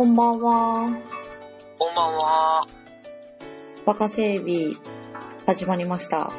[0.00, 0.86] こんばんは。
[1.78, 2.66] こんばんは。
[3.84, 4.72] バカ整備
[5.44, 6.24] 始まりました。
[6.24, 6.32] ね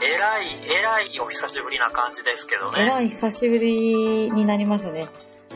[0.00, 2.82] え、えらい、えらいお久しぶりな感じですけどね。
[2.82, 5.08] えらい久しぶりになりましたね。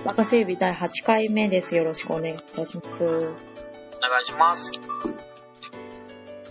[0.05, 1.77] バカ整備第8回目です。
[1.77, 3.05] よろしくお願いいたします。
[3.05, 3.25] お願
[4.21, 4.81] いします。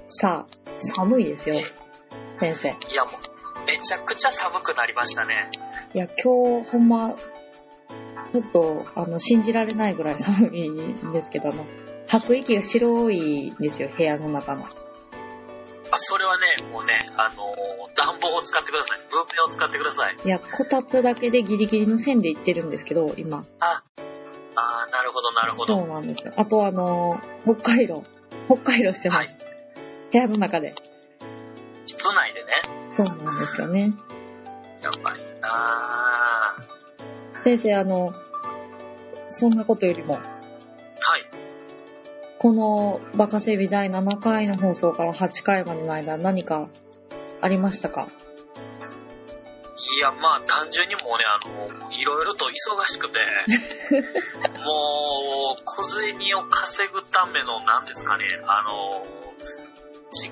[0.08, 1.62] さあ、寒いですよ。
[2.38, 2.70] 先生。
[2.70, 5.50] いやもう、めちゃくちゃ寒くなりましたね。
[5.94, 7.14] いや、今日ほんま、
[8.32, 11.66] ちょっと、あの、信じられないぐらい寒いんですけど、あの、
[12.08, 14.64] 吐く息が白いんですよ、部屋の中の。
[14.64, 19.00] あ、それはね、もうね、あのー暖房を使ってください。
[19.12, 20.16] ブーペを使ってください。
[20.24, 23.44] いや、こたつだけでギリギリの線で行ってるんですけど、今。
[23.60, 23.84] あ、
[24.56, 25.84] あーなるほど、なるほそど。
[25.84, 26.34] うなんですよ。
[26.38, 28.04] あとあの、北海道。
[28.48, 29.18] 北海道してます。
[29.18, 29.38] はい
[30.12, 30.74] 部屋の中で。
[31.86, 32.52] 室内でね、
[32.94, 33.94] そうなんですよね。
[34.82, 36.01] やっぱりな
[37.44, 38.14] 先生、あの、
[39.30, 40.24] そんなことよりも、はい。
[42.40, 46.70] このバカ整備第7回の放送から8回までの間何か
[47.40, 48.08] ありましたか？
[49.98, 52.52] いや、まあ、単純にもうね、あの、いろいろと忙
[52.88, 53.20] しくて、
[54.64, 59.04] もう、小銭を稼ぐための、なんですかね、あの、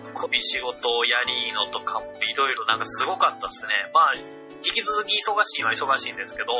[0.09, 3.71] ちっこい仕事をやりのとかもいろいろなんかすごかったですね。
[3.93, 6.53] まあ、引き続き忙しいのは忙しいんですけど、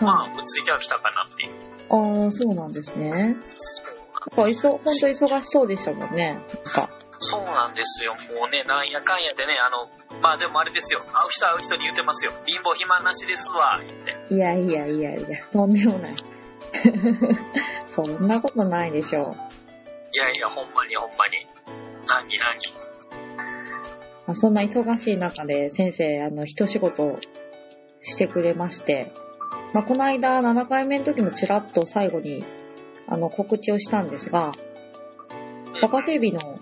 [0.00, 2.24] まあ、落ち着いてはきたかなっていう。
[2.24, 3.10] ああ、そうなんですね。
[3.10, 6.40] なんか、いそ、ほんと忙しそうでしたもんね。
[6.64, 8.14] なんか、そうなんですよ。
[8.34, 11.00] もうね、なんやかんやでね、あの、まあでもあれですよ。
[11.00, 12.32] 会う人会う人に言ってますよ。
[12.46, 14.34] 貧乏暇なしですわ、言って。
[14.34, 16.16] いやいやいやいや、とんでもない。
[17.86, 19.36] そんなことないでしょう。
[20.12, 21.46] いやいや、ほんまにほんまに。
[22.06, 22.93] 何何
[24.26, 27.18] まあそんな忙しい中で先生、あの、一仕事
[28.00, 29.12] してくれまして、
[29.72, 32.44] まあ、この間7回目の時もちらっと最後に、
[33.08, 34.52] あの、告知をしたんですが、
[35.82, 36.58] バカ整備の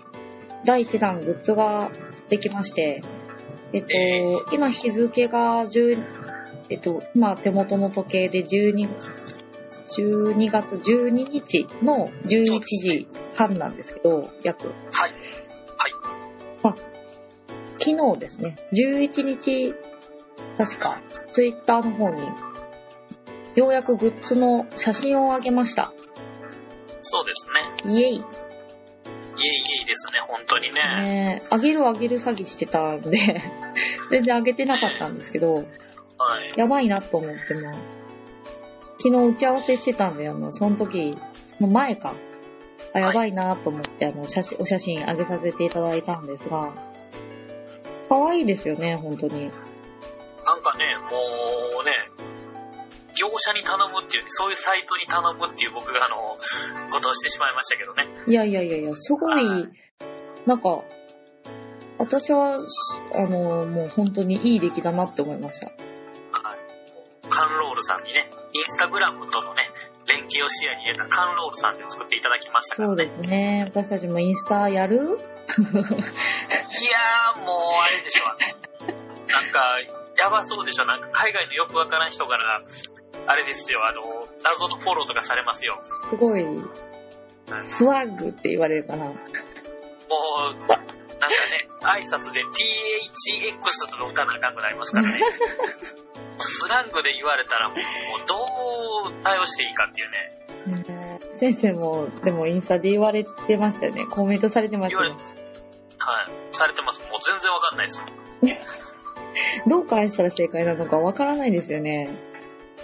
[0.65, 1.91] 第1弾グッズが
[2.29, 3.03] できまして、
[3.71, 5.97] えっと、今日付が10、
[6.69, 8.89] えっと、今手元の時計で12、
[9.97, 14.67] 12月12日の11時半なんですけど、約。
[14.67, 16.92] はい。
[17.79, 19.73] 昨日ですね、11日、
[20.57, 21.01] 確か、
[21.31, 22.21] ツイッターの方に、
[23.55, 25.93] ようやくグッズの写真をあげました。
[27.01, 27.47] そうです
[27.85, 27.91] ね。
[27.91, 28.15] イエイ。
[28.15, 30.81] いえいえいですね、本当にね。
[31.01, 33.41] ねえ、あげるあげる詐欺してたんで、
[34.11, 35.63] 全然あげてなかったんですけど、はい。
[36.55, 37.77] やばいなと思っても、
[38.97, 41.17] 昨日打ち合わせしてたんで、あの、その時、
[41.47, 42.13] その前か、
[42.93, 46.92] あ、やばいなと思って、あの、写真、お写真あげさせていただいたんですが、
[48.13, 49.45] 可愛いですよね、本当に。
[49.45, 51.17] なんかね、も
[51.81, 51.91] うね、
[53.19, 56.37] 業者に頼むっていう、そういうサイトに頼むっていう僕があの、
[56.91, 58.05] ことをしてしまいましたけどね。
[58.27, 59.67] いやいやいやいや、すごい、
[60.45, 60.83] なんか、
[61.97, 62.59] 私は、
[63.13, 65.67] あの、もう本当にいい出来だなって思いました。
[65.67, 65.77] はい。
[67.29, 69.69] カンロールさんにね、インスタグラムとのね、
[70.07, 73.07] 連携を視野に入れたカンロールさんで作っていただきましたからね。
[73.07, 73.63] そうですね。
[73.67, 75.32] 私たちもインスタやるい
[76.91, 78.25] やー、もうあれでしょ。
[78.25, 79.79] なんか、
[80.17, 80.85] やばそうでしょ。
[80.85, 82.61] なんか海外のよくわからん人から、
[83.25, 84.01] あれですよ、あの、
[84.43, 85.77] 謎のフォローとかされますよ。
[85.81, 86.45] すごい、
[87.63, 89.05] スワッグって言われるかな。
[89.05, 89.13] もう、
[91.23, 95.19] なんかね、挨拶で THX とかなあかんくなりますからね。
[96.37, 97.79] スラングで言われたらもう、
[98.25, 98.35] ど
[99.09, 100.43] う対応していいかっていうね。
[100.87, 104.05] ね先生も、でもインスタで言われてましたよね。
[104.05, 105.21] コメントされてましたよね。
[105.99, 106.31] はい。
[106.51, 107.01] されてます。
[107.09, 108.09] もう全然わかんないですもん。
[109.67, 112.05] どう返したら正解なのかわからないですよね。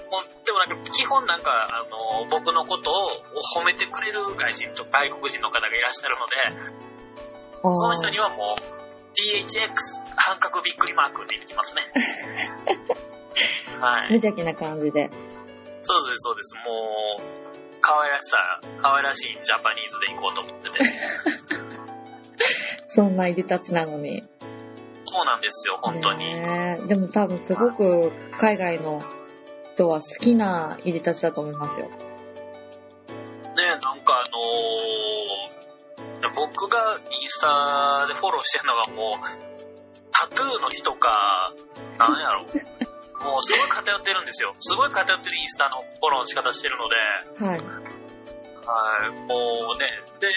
[0.09, 6.98] もうでもなんか基本なんか、あの、僕のことを褒めてくれる外人と外国人の方がいらっしゃるので、
[7.61, 8.61] その人にはもう、
[9.13, 11.81] THX、半角びっくりマークって言ってきますね。
[13.81, 14.09] はい。
[14.09, 15.09] 無邪気な感じで。
[15.81, 16.55] そうです、そうです。
[16.65, 18.37] もう、可愛らしさ、
[18.77, 20.79] 可愛らしいジャパニーズで行こうと思ってて。
[22.87, 24.23] そんないでたちなのに。
[25.03, 26.19] そうなんですよ、本当に。
[26.19, 29.01] ねえでも多分すごく海外の
[29.73, 31.89] 人は好きないでたちだと思いますよ。
[37.39, 39.23] スタでフォローしてるのがもう、
[40.11, 41.53] タトゥーの人か、
[41.97, 42.43] なんやろ。
[42.43, 44.55] もうすごい偏ってるんですよ。
[44.59, 46.95] すごい偏ってるインスタのフォローの仕方してるので、
[47.45, 47.59] はい。
[48.69, 49.87] はい、もうね、
[50.19, 50.27] で、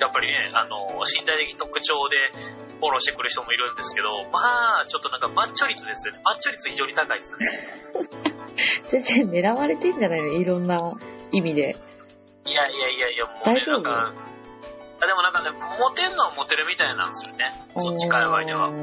[0.00, 2.16] やっぱりね、あの、身体的特徴で
[2.80, 6.20] フォローしてくる人もいるんですけど、まあ、ちょっとなんかマッチョ率ですよね。
[6.24, 7.46] マッチョ率非常に高いですね。
[8.90, 10.32] 先生狙われてんじゃないの？
[10.32, 10.90] いろんな
[11.32, 11.76] 意味で。
[12.44, 13.82] いやいやいやいや、もうね、大丈夫？
[13.82, 14.22] なんか、
[15.00, 17.50] あでもなんかね、モテんのはモテるみたいなんですよね。
[17.76, 18.70] そっち界隈では。
[18.70, 18.76] な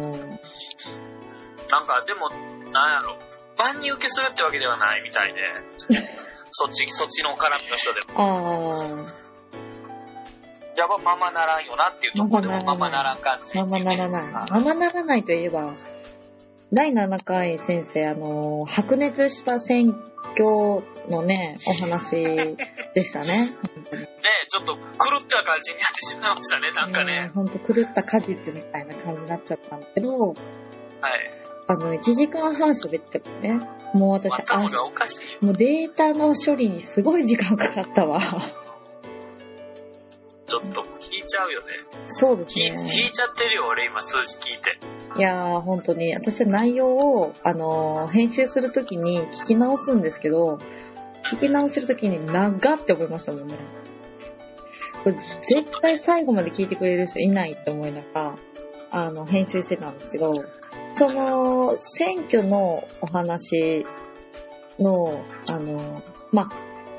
[1.82, 2.30] んか、でも、
[2.72, 3.18] なんやろ、
[3.58, 5.42] 万人受けするってわけではないみたいで、
[6.52, 8.20] そっち、そっちの絡みの人でも。
[8.20, 9.28] ああ。
[10.78, 14.52] やっぱままならんよなっていうところでもままならん感じ、ままならない。
[14.52, 15.74] ままならないといえば、
[16.72, 19.96] 第7回先生、あの、白熱した選
[20.38, 22.12] 挙のね、お話
[22.94, 23.28] でしたね。
[23.28, 23.52] ね
[24.48, 24.82] ちょっと狂
[25.18, 27.32] った感じになってしまいましたね、なんかね。
[27.34, 30.36] ほんと狂った果実みたいな感じになっちゃったんだけど、はい。
[31.70, 33.60] あの、1時間半喋ってもね、
[33.94, 35.46] もう私、頭がおかしい。
[35.46, 38.67] もうデータの処理にすごい時間かかったわ。
[40.48, 41.68] ちょっと引いちゃうよね。
[42.06, 42.76] そうですね。
[42.82, 44.80] 引いちゃってるよ、俺今数字聞いて。
[45.20, 50.60] いやー、本当に、私は内容を、あのー編集するときに聞き直すんですけど、
[51.34, 53.56] 聞き直してるときに長って思いましたもんね。
[55.04, 58.36] これ絶対最後まで聞いてくれる人いないって思いながら、
[58.92, 60.34] あの、編集してたんですけど、
[60.96, 63.86] その、選挙のお話
[64.80, 65.22] の、
[65.52, 66.02] あの、
[66.32, 66.50] まあ、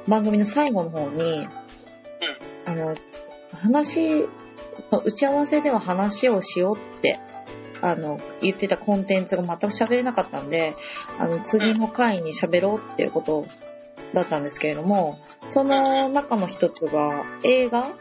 [0.06, 1.48] 番組の最後の方に、
[2.66, 2.94] あの、
[3.58, 4.28] 話、
[4.90, 7.20] 打ち合わせでは話をしようって、
[7.80, 10.74] あの、言ってたコンテンツが全く喋れなかったんで、
[11.18, 13.46] あの、次の回に喋ろうっていうこと
[14.14, 15.18] だったんですけれども、
[15.48, 17.92] その中の一つが映画？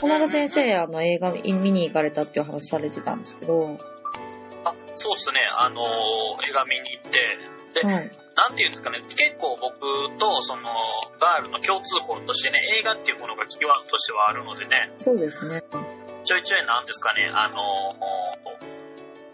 [0.00, 3.76] この間先生、あの、映画見に行かれたっていう話されてたんですけど、
[4.64, 5.40] あ、そうっすね。
[5.58, 5.84] あのー
[6.48, 7.18] 映画見に行って、
[7.74, 8.10] で、はい。
[8.36, 9.80] なんていうんですかね、結構僕
[10.18, 10.72] とその
[11.20, 15.62] ガールの共通項としてね、映画っていうものがキーワードとしてはあるのでね、そうですね。
[16.24, 18.70] ちょいちょいなんですかね、あのー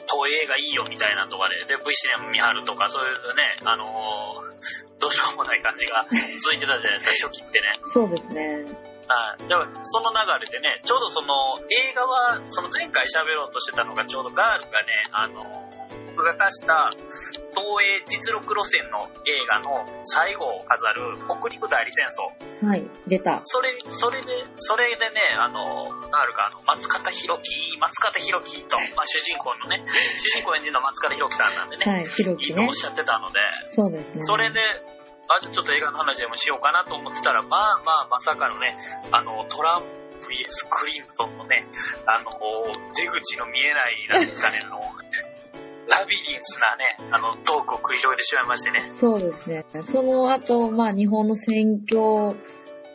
[0.06, 7.66] 東映がいいよみたいなとかで、で、V シネマ見張るとか、そういうね、あのーどうしようもない感じが続いてたじゃないですか、初期ってね。
[7.92, 8.64] そうですね。
[9.08, 9.48] はい。
[9.48, 15.42] でも、その流れでね、ちょうどその、映画は、その前回喋ろうとしてたのが、ちょうどガールがね、あの、
[16.16, 16.88] 僕が出した、
[17.52, 22.66] 東映実録路線の映画の最後を飾る、北陸代理戦争。
[22.66, 22.88] はい。
[23.06, 23.40] 出た。
[23.44, 29.84] それ、それで、それでね、あの、ガールが、あの、松方弘樹、松方弘樹と、まあ、主人公のね、
[30.16, 32.06] 主人公演じるのは松方弘樹さんなんでね、はい。
[32.06, 32.72] ひろきねいいとおっ。
[32.72, 33.38] しゃってたので、
[33.69, 34.22] そうですね。
[34.24, 34.60] それで、
[35.28, 38.78] あ、じゃあちょっと映画の話でもしようかなと思ってたら、まあまあ、まさかのね、
[39.12, 41.66] あの、トランプ VS クリントンのね、
[42.06, 42.30] あの、
[42.94, 44.80] 出口の見えない、なんですかね、あの、
[45.88, 48.90] ラビリンスなね、あの、トークを繰り広げてしまいましてね。
[48.90, 49.64] そうですね。
[49.84, 52.36] その後、まあ、日本の選挙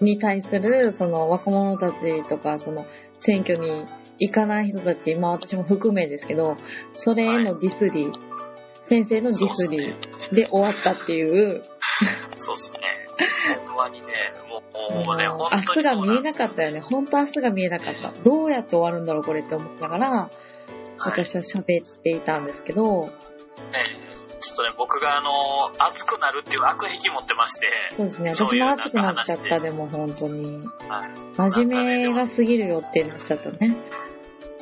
[0.02, 2.86] に対する、その若者たちとか、その
[3.20, 3.86] 選挙に
[4.20, 6.56] 行かない人たち、まあ私も含めですけど、
[6.94, 8.12] それへのディスり、
[8.84, 11.62] 先生のディスりで終わったっていう、
[12.38, 12.80] そうっすね。
[13.68, 14.08] ほんまにね、
[14.50, 16.82] もうもうね、もう本明日が見えなかったよね。
[16.82, 18.12] 本当明日が見えなかった。
[18.24, 20.51] どうやって終わるんだろう、これって思いながら、はい
[21.06, 23.12] 私は喋っていたんですけど、ね、
[24.42, 28.34] ちょっとね、僕があの、熱くなるっていう悪癖持ってまして、そうですね。
[28.34, 30.58] 私も熱くなっちゃった、話でも本当に。
[30.88, 33.78] はい真面目が過ぎるよってなっちゃったね。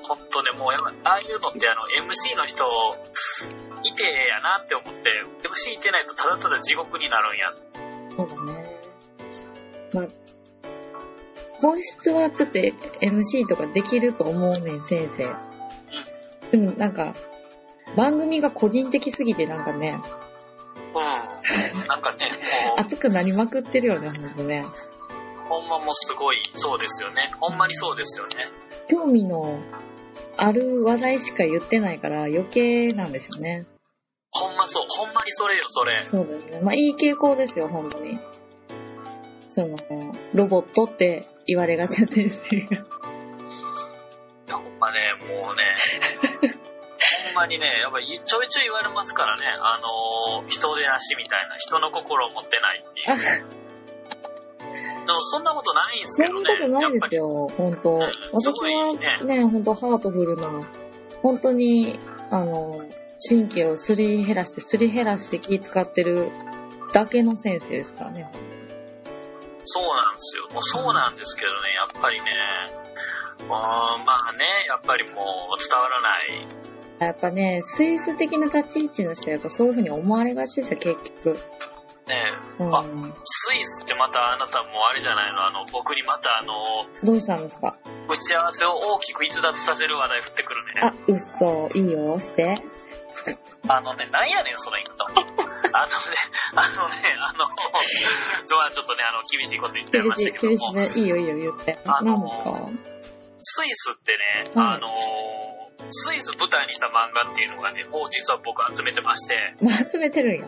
[0.03, 0.69] 本当ね、もう
[1.03, 2.65] ああいうのってあの、MC の人、
[3.83, 7.53] いてやなって思って、MC いてないとただただ地獄になるんや。
[8.17, 8.79] そうだね。
[9.93, 10.07] まあ、
[11.61, 15.48] 本質はちょっと MC とかできると思うねん、先生。
[16.51, 17.13] でもなんか、
[17.95, 19.99] 番組が個人的すぎてなんかね、
[20.93, 21.87] うん。
[21.87, 22.31] なんかね、
[22.77, 24.65] 熱くなりまくってるよね、ほんとね。
[25.47, 27.31] ほんまもうすごい、そうですよね。
[27.39, 28.35] ほんまにそうですよね。
[28.87, 29.59] 興味の
[30.37, 33.65] ある話題しか言ってないから余計なんでしょうね。
[34.31, 36.01] ほんまそう、ほんまにそれよ、それ。
[36.01, 36.61] そうですね。
[36.61, 38.19] まあいい傾向ですよ、本当に。
[39.49, 39.77] その、
[40.33, 42.98] ロボットって言われがちな先生が。
[47.39, 53.49] まにね、やっぱりちょいちょい言われますからね、あのー人でなしみたいな、人の心を持ってないっていう。
[55.07, 56.69] でもそんなことないんですそんけどね。
[56.69, 58.01] なことないですよ、本当ん
[58.33, 60.49] 私はねね、本当ハートフルな、
[61.21, 61.97] 本当に、
[62.29, 62.77] あの、
[63.27, 66.31] 神経をすり減らして、すり減らして気使ってる
[66.93, 68.29] だけの先生ですからね。
[69.63, 70.47] そうなんですよ。
[70.51, 72.31] もうそうなんですけどね、やっぱりね、
[73.47, 75.21] まあね、やっぱりも
[75.55, 76.68] う伝わらない。
[76.99, 81.39] やっぱね、スイス的な立ち位置の人はやっぱそういう風に思われがちですよ、結局。
[82.07, 82.23] ね
[82.59, 82.75] うん。
[82.75, 82.83] あ
[83.23, 85.45] スイスってまたあなたもあれじゃないの？
[85.45, 86.53] あの、僕にまたあの、
[87.05, 87.77] どうしたんですか？
[88.09, 90.81] 打ち合わせを大きく逸脱させる話題振ってくるね。
[90.81, 92.61] あ、嘘、いいよ、して。
[93.67, 95.03] あのね、なんやねん、その言い方。
[95.05, 95.27] あのね、
[96.55, 101.03] あのね、あの、まあちょっとね、あの、厳しいこと言っちゃいましたけど厳も、しいね。
[101.03, 101.77] いいよいいよ言って。
[101.85, 102.83] あの何で
[103.41, 104.17] すスイスって
[104.55, 104.89] ね、はいあの、
[105.89, 109.35] スイス舞台にした漫画っていうのがね、もう実は僕集めてまして、
[109.91, 110.47] 集めてるんや。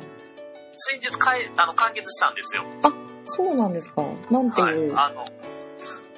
[0.78, 2.64] 先日かいあの完結したんですよ。
[3.26, 4.04] そうなんですか。
[4.30, 4.76] なんてはい。
[4.76, 4.94] いう。
[4.98, 5.22] あの、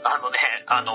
[0.04, 0.38] あのね、
[0.68, 0.94] あの、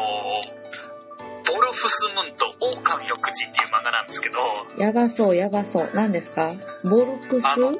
[1.46, 4.38] ボルフスムント、狼の口っていう漫画なんですけど、
[4.82, 5.90] やばそう、やばそう。
[5.94, 6.52] 何ですか？
[6.84, 7.70] ボルクスム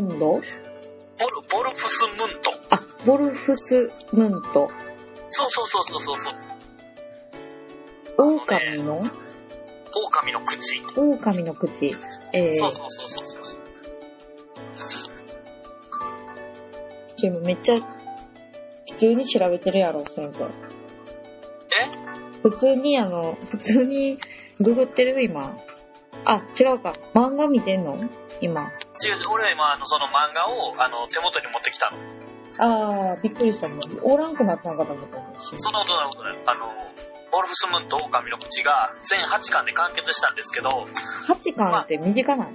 [0.00, 0.26] ンド？
[0.26, 0.42] ボル
[1.50, 2.50] ボルフスムント。
[2.70, 4.70] あ、ボルフスムント。
[5.30, 6.34] そうそうそうそうそうそう。
[8.18, 9.02] 狼の
[9.96, 10.82] 狼の口。
[10.96, 11.86] 狼の口。
[12.32, 13.62] えー、そうそうそうそうそう。
[17.22, 20.44] でもめっちゃ、普通に調べてるやろ、先生。
[20.44, 20.50] え？
[22.42, 24.18] 普通にあの、普通に
[24.60, 25.56] ググってる今。
[26.24, 26.94] あ、違うか。
[27.14, 27.98] 漫画見てんの？
[28.40, 28.62] 今。
[28.62, 28.70] 違う、
[29.32, 31.98] 俺は今、あの、その漫画を、あの、手元に持ってきたの。
[32.58, 33.78] あー、びっくりしたもん。
[34.02, 36.38] おらんくなったのかと思ったそんなことないことない。
[36.46, 36.72] あの、
[37.36, 40.86] ボルフスムント、狼の口が全8巻で完結したんですけど、
[41.28, 42.54] 8巻って短ない？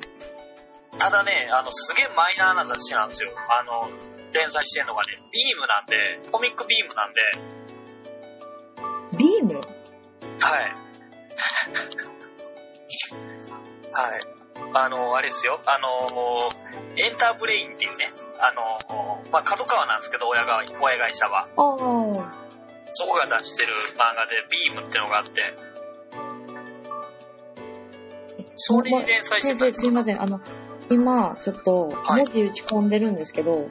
[0.98, 3.30] ただね、あの、すげえマイナーな雑誌なんですよ。
[3.48, 3.90] あの、
[4.34, 7.22] 連載してるのがね、ビームなんで、コミックビームなんで、
[9.20, 9.62] ビーム？
[10.40, 10.76] はい。
[13.94, 14.22] はい。
[14.74, 15.60] あの、あれですよ。
[15.68, 16.50] あの、
[16.98, 18.10] エンターブレインっていうね、
[18.40, 21.46] あの、まあ、角川なんですけど、親が、親会社は。
[22.92, 25.54] そこが出してる漫画で、ビームっていうのがあって、
[28.56, 29.82] それに連載して先生たんですよ。
[29.82, 30.22] すいません。
[30.22, 30.42] あの、
[30.90, 33.68] 今、ちょっと、はい文字打ち込んでるんですけど、はい。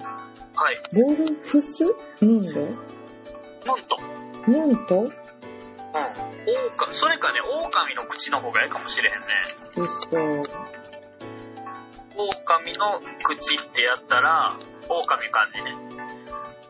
[0.92, 1.84] ボルフス？
[1.84, 2.74] ムンドムン
[3.88, 3.98] ト。
[4.46, 4.96] ムント？
[4.96, 5.04] うん。
[5.04, 5.10] オオ
[6.76, 9.26] カそれかね、狼の口の方がいいかもしれへんね。
[9.76, 10.08] 嘘。
[12.16, 14.56] 狼の口ってやったら、
[14.88, 15.76] 狼漢字ね。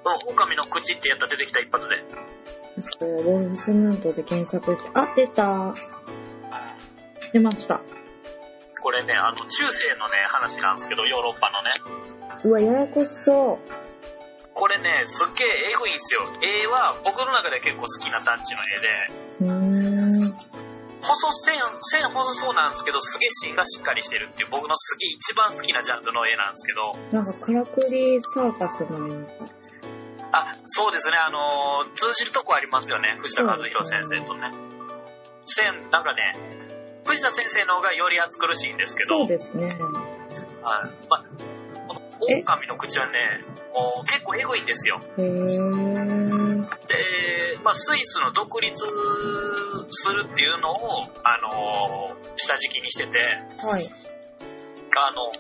[0.05, 2.05] そう狼の口ってやったら出てきた一発で。
[2.77, 2.99] 嘘。
[2.99, 5.75] ボルフスムントで検索して、あ、出た。
[7.33, 7.81] 出ました。
[8.83, 11.71] これね、あの、中世のね、話なんですけど、ヨーロッパのね。
[12.45, 13.59] うわ、ややこしそ
[14.55, 16.23] これね、すっげえエグいんすよ。
[16.43, 20.11] 絵は、僕の中で結構好きなタッチの絵で。
[21.03, 29.27] 細線、線細そうなんですけど、すげえ芯がしっかりしてるっていう、僕のすげえ一番好きなジャンルの絵なんですけど、なんか、カラクリサーカスのような。
[30.33, 34.51] あ、そうですね、あのー通じるとこありますよね、藤田和弘先生とね。
[35.45, 36.35] 線、なんかね、
[37.05, 39.67] 藤田先生の方がより暑苦しいんですけど、そうですね。
[39.67, 39.77] はい。
[41.09, 41.25] まあ、
[41.89, 43.41] この狼の口はね、
[43.75, 44.99] もう結構エグいんですよ。
[45.19, 46.61] へー。
[46.87, 48.87] で、まあ、スイスの独立
[49.89, 53.19] するっていうのを、あのーした時期にしてて、
[53.59, 53.85] はい。
[54.97, 55.33] あの、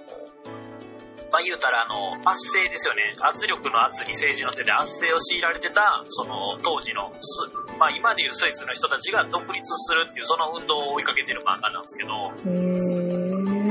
[1.31, 3.15] まあ、言うたら、あの、圧政ですよね。
[3.23, 7.47] 圧力の圧に政治のせいで圧政を強いられてた、その、当時のス、
[7.79, 12.33] まあ、今でいうスイスの人たちが独立するっていう、その運動を追いかけてる漫画なんですけど。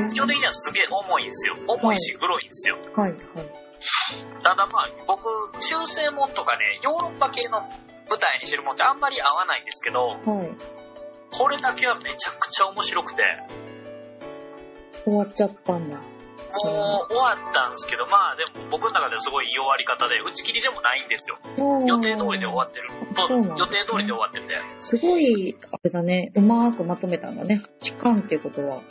[0.09, 1.55] 基本的にはすげえ重いんですよ。
[1.67, 2.77] 重いし、グロいんですよ。
[2.95, 3.19] はい、はい。
[4.41, 5.23] ただまあ、僕、
[5.59, 10.19] 中世もんとかね、ヨーロッパ系の舞台にしてるもんってあんまり合わないんですけど、はい。
[11.31, 13.23] これだけはめちゃくちゃ面白くて、
[15.03, 15.97] 終わっちゃったんだ。
[16.65, 21.37] もう終わったんですけど、まあでも僕の中ではすごいいい終わり方で、打ち切りでもないんですよ。
[21.85, 22.89] 予定通りで終わってる。
[23.15, 24.55] そう予定通りで終わってて。
[24.81, 27.61] すごい、あれだね、うまくまとめたんだね。
[27.81, 28.81] 期間っていうことは。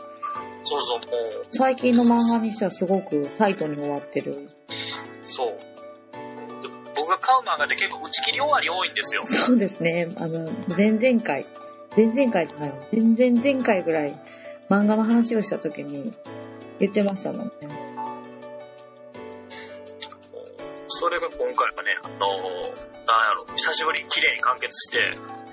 [0.63, 4.51] そうそう、もう、最近の漫画にしてはすごくタイトに終わってる。
[5.25, 5.49] そう。
[5.49, 9.23] で僕が買う漫画って結構打ち切り終わり多いんですよ。
[9.25, 10.09] そうですね。
[10.17, 11.47] あの、前々回、
[11.97, 14.19] 前々回じゃないわ前々前回ぐらい
[14.69, 16.13] 漫画の話をした時に
[16.81, 17.53] 言ってましたもんね。
[20.89, 24.99] それが今回はね、あのなんやろ、久しぶりに綺麗に完結して、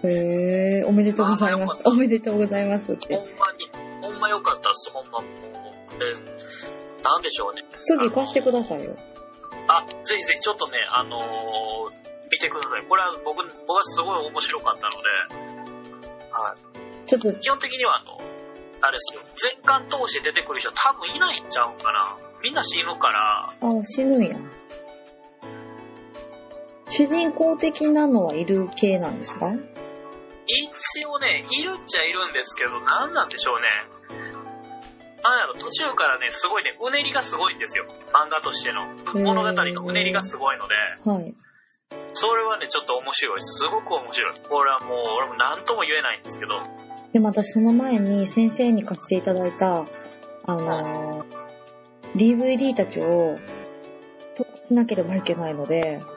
[0.07, 1.81] へえー、おめでとうございます。
[1.85, 3.23] おめでとうございますってほ。
[3.23, 3.69] んまに、
[4.01, 5.21] ほんま良かったっす、ほんま。
[5.21, 6.13] もうで、
[7.03, 7.63] なんでしょうね。
[7.83, 8.95] 次貸してくださいよ。
[9.67, 12.85] あ、ぜひぜひちょっとね、あのー見てください。
[12.87, 17.07] これは僕、僕はすごい面白かったので、はい。
[17.07, 18.17] ちょっと、基本的にはあの、
[18.85, 22.17] あれですよ、全巻通して出てくる人多分いないんちゃうかな。
[22.43, 24.37] みんな死ぬから、あ、死ぬんや。
[26.89, 29.53] 主人公的なのはいる系なんですか？
[30.45, 33.65] 一応ね、いるっちゃいるんですけど、なんなんでしょうね。
[35.23, 37.85] なんやろ、途中からね、すごいね、うねりがすごいんですよ。
[38.13, 38.85] 漫画としての。
[39.15, 40.75] 物語のうねりがすごいので、
[41.09, 41.33] はい。
[42.13, 43.41] それはね、ちょっと面白い。
[43.41, 44.33] すごく面白い。
[44.47, 46.61] これはもう、俺も何とも言えないんですけど、
[47.15, 49.85] でも私その前に先生に貸していただいた、
[50.43, 51.25] あの
[52.13, 53.37] DVD たちを
[54.67, 56.07] しなければいけないので、も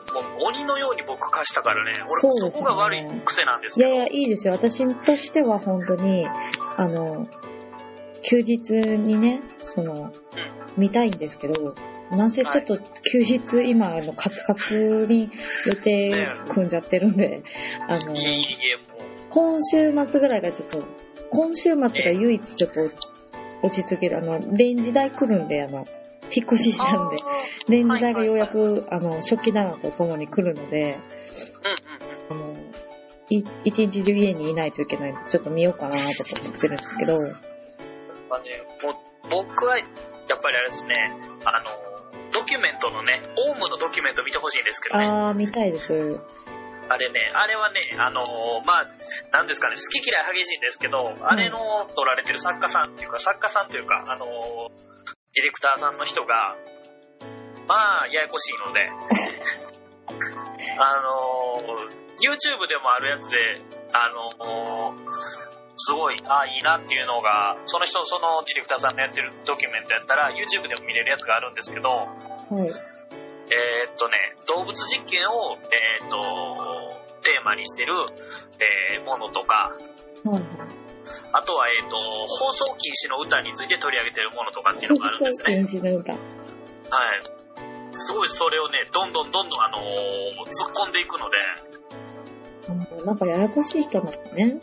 [0.41, 3.89] う鬼のように僕貸したからね、俺そねそこが悪い癖なんですけど。
[3.89, 4.55] いやいや、いいですよ。
[4.55, 6.27] 私としては本当に、
[6.77, 7.29] あの、
[8.29, 10.13] 休日にね、その、
[10.77, 11.77] 見たいんですけど、
[12.11, 12.77] なんせちょっと
[13.13, 15.31] 休日、今、あの、カツカツに
[15.65, 17.45] 予定組んじゃってるんで、
[17.89, 18.43] あのい、えい。
[19.31, 20.85] 今週末ぐらいがちょっと、
[21.31, 22.81] 今週末が唯一ちょっと
[23.63, 25.85] 落ち着ける、あの、レンジ台来るんで、あの、
[26.31, 27.17] 引っ越ししたんで、
[27.69, 30.99] レンジ台がようやく、あの、食器棚とともに来るので、
[32.31, 32.53] うんうんうん。
[32.53, 32.59] あの、
[33.31, 37.19] い一日中家にいないといけないんで、ちょっと見ようかなとか思ってるんですけど、
[38.31, 38.95] まあね、もう
[39.31, 39.87] 僕はやっ
[40.43, 40.95] ぱりあれですね、
[41.45, 41.71] あの、
[42.33, 45.07] ドキュメントのね、オウムのドキュメント見てほしいんですけどね。
[45.07, 46.19] あー、見たいです。
[46.89, 48.23] あれね、あれはね、あの
[48.65, 48.87] まあ、
[49.33, 54.25] なんですかね、好き嫌い激しいんですけど、あれの撮られてる作家さんっていうか、作家さんというか、あの
[55.35, 56.57] ディレクターさんの人が、
[57.67, 58.89] まあ、ややこしいので、
[60.81, 61.61] あの
[62.17, 63.37] YouTube でもあるやつで、
[63.93, 64.97] あの
[65.79, 72.09] すごい、ああ、いいなっていうのが、その人、そのディレクターさんのやってるドキュメントやったら、YouTube でも見れるやつがあるんですけど、はい。
[73.51, 76.17] えーっとね、動物実験を、えーっと、
[77.23, 77.95] テーマにしてる、
[78.95, 79.77] えーものとか、
[80.25, 80.45] はい。
[81.33, 85.65] あとは、えーっと、放送禁止の歌について取り上げてるものとかっていうのがあるんですね。
[85.67, 86.13] 禁止の歌。
[86.13, 86.21] はい。
[87.93, 89.83] すごいそれをね、どんどんどんどん、あのー
[90.49, 91.37] 突っ込んでいくので、
[92.69, 94.61] あのなんかややこしい人なんだね。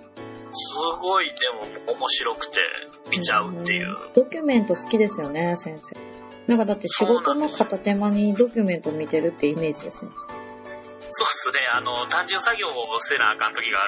[0.51, 1.49] すごい、で
[1.85, 2.59] も面白くて
[3.09, 3.91] 見ちゃうっていう。
[4.09, 5.95] んドキュメント好きですよね、先生。
[6.47, 10.11] なんかだって仕事の片手間にドキュメント見てるってイメージですね。
[11.09, 13.87] そうっすね、あの、単純作業をせなあかん時があ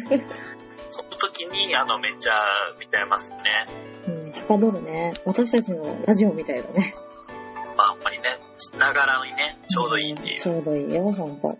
[0.00, 0.24] るんで、
[0.90, 2.32] その時に、あの、めっちゃ
[2.80, 3.36] 見ちゃいますね。
[4.06, 5.12] うん、はかどるね。
[5.24, 6.94] 私たちのラジオみたいだね。
[7.76, 8.38] まあ、あんまりね、
[8.78, 10.38] ながらにね、ちょうどいいっていう。
[10.38, 11.58] ちょうどいいよ、ほんと。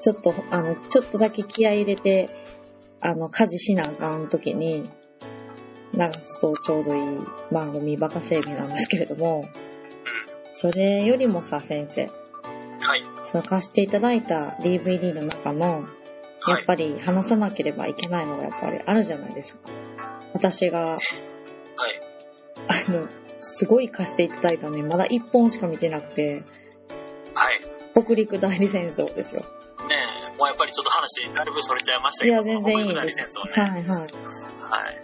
[0.00, 2.28] ちょっと、あの、ちょっとだけ気合い入れて、
[3.00, 4.82] あの、家事しなあかん時に、
[5.94, 7.18] 流すとちょうどいい
[7.50, 9.48] 番組バカ整備なんですけれども、
[10.52, 13.02] それよりもさ、先生、はい。
[13.24, 15.84] その貸していただいた DVD の中の、
[16.46, 16.62] やはい。
[16.62, 19.70] っぱり話さなければいけないのがやっぱりあるじゃないですか。
[20.32, 21.00] 私が、はい。
[22.68, 23.08] あの、
[23.40, 26.42] すごい貸していただいたのに、まだ1本しか見てなくて、
[27.34, 27.60] はい。
[27.94, 29.40] 北陸代理戦争ですよ。
[29.40, 29.46] ね
[30.32, 33.16] え、もうやっぱりちょっと話、だいぶそれちゃいましたけど、いや、全然いい大です。
[33.16, 33.70] 戦争ね。
[33.70, 34.00] はいはい。
[34.00, 35.02] はい。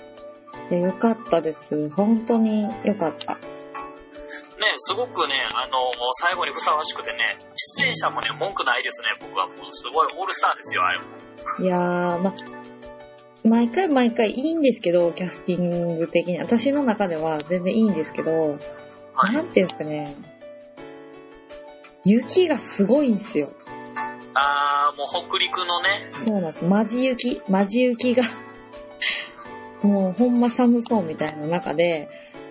[0.71, 1.89] でよかったです。
[1.91, 3.35] 本当によかった。
[3.35, 3.41] ね
[4.79, 5.79] すごくね、あの
[6.15, 7.19] 最後にふさわしくてね、
[7.79, 11.05] 出演者もね、文句ないですね、僕はもうすごいオールスターですよ、あれも。
[11.59, 12.35] いやー、ま、
[13.45, 16.39] 毎回毎回いいんですけど、キャスティング的に。
[16.39, 19.35] 私の中では全然いいんですけど、はい。
[19.35, 20.17] なんていうんですかね。
[22.05, 23.53] 雪がすごいんですよ。
[24.35, 26.65] あー、もう北陸のね、そうなんです。
[26.65, 28.25] マジ雪、マジ雪が、
[29.83, 32.09] もうほんま寒そうみたいな中で、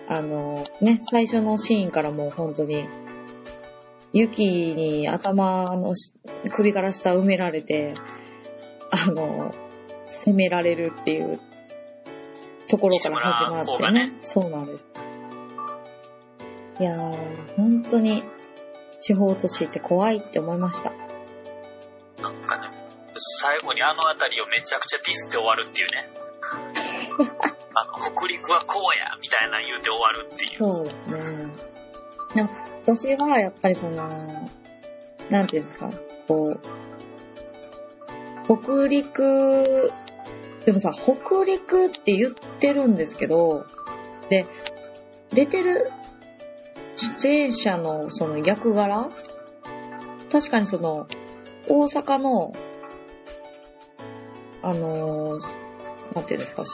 [0.08, 2.86] あの、ね、最初のシーンからもう本当に、
[4.12, 6.12] 雪に頭のし
[6.54, 7.94] 首から下埋められて、
[8.90, 9.50] あの、
[10.06, 11.40] 攻められるっていう
[12.68, 14.16] ところから始まってね。
[14.20, 14.86] そうなんです。
[16.78, 18.22] いやー、本当に
[19.00, 20.90] 地方都市って怖いって思いました。
[22.22, 22.68] なんかね、
[23.16, 26.25] 最後にあの辺りをめちゃくちゃディスって終わるっていうね。
[27.74, 30.56] あの、北陸はこうやみたいな言うて終わるっていう。
[30.56, 30.90] そうで
[31.22, 31.52] すね。
[32.34, 32.50] でも、
[32.82, 34.08] 私はやっぱりその、
[35.30, 35.90] なんていうんですか、
[36.28, 36.60] こう、
[38.44, 39.90] 北陸、
[40.64, 43.66] でもさ、北陸って言ってるんですけど、
[44.28, 44.46] で、
[45.30, 45.90] 出てる
[46.96, 49.08] 出演者のその役柄
[50.30, 51.06] 確かにその、
[51.68, 52.52] 大阪の、
[54.62, 55.65] あのー
[56.16, 56.64] なんていうんですか、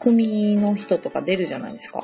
[0.00, 2.02] 組の人とか出るじゃないですか。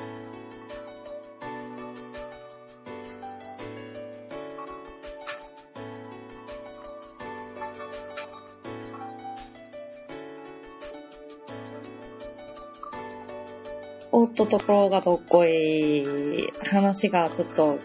[14.12, 16.52] おっと、ところがどっこい。
[16.62, 17.78] 話がちょっと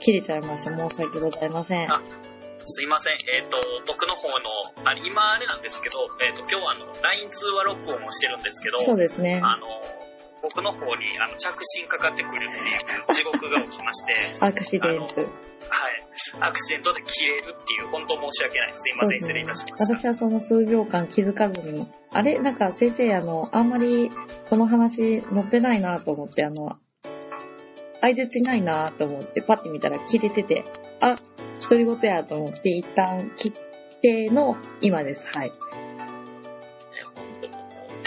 [0.00, 0.76] 切れちゃいました。
[0.76, 1.88] 申し訳ございません。
[2.68, 3.14] あすいません。
[3.32, 9.40] えっ、と、僕の方の、あれ今あれなんですけど、えっ、と、今日はあの、LINE 通話録音をしてるんですけど、そうですね。
[9.42, 9.66] あの、
[10.42, 14.88] 僕の方にあの着信かかってくるっていう地獄が起きまして、 アクシデント。
[14.88, 15.08] はい。
[16.40, 18.72] アクシデントで切れるっていう、本当申し訳ない。
[18.76, 19.96] すいません、失礼いたしました。
[19.96, 22.38] 私はその数秒間気づかずに、あれ？
[22.38, 24.10] なんか先生、あの、あんまり
[24.48, 26.78] この話載ってないなと思って、あの、
[28.00, 30.64] 相槌ないなと思って、パッて見たら切れてて、
[31.00, 31.16] あ、
[31.60, 35.26] 独り言やと思って、一旦切っての今です。
[35.28, 35.52] はい。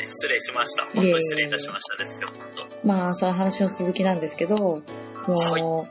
[0.07, 0.83] 失礼しました。
[0.85, 2.87] 本当に失礼いたしましたですよ、本当。
[2.87, 4.81] まあ、その話の続きなんですけど、
[5.25, 5.87] その、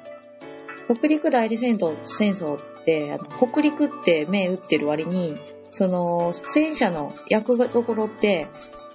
[0.95, 5.35] 北陸代理戦争戦争って、あの北陸って目打ってる割に、
[5.71, 8.49] その、出演者の役どころって、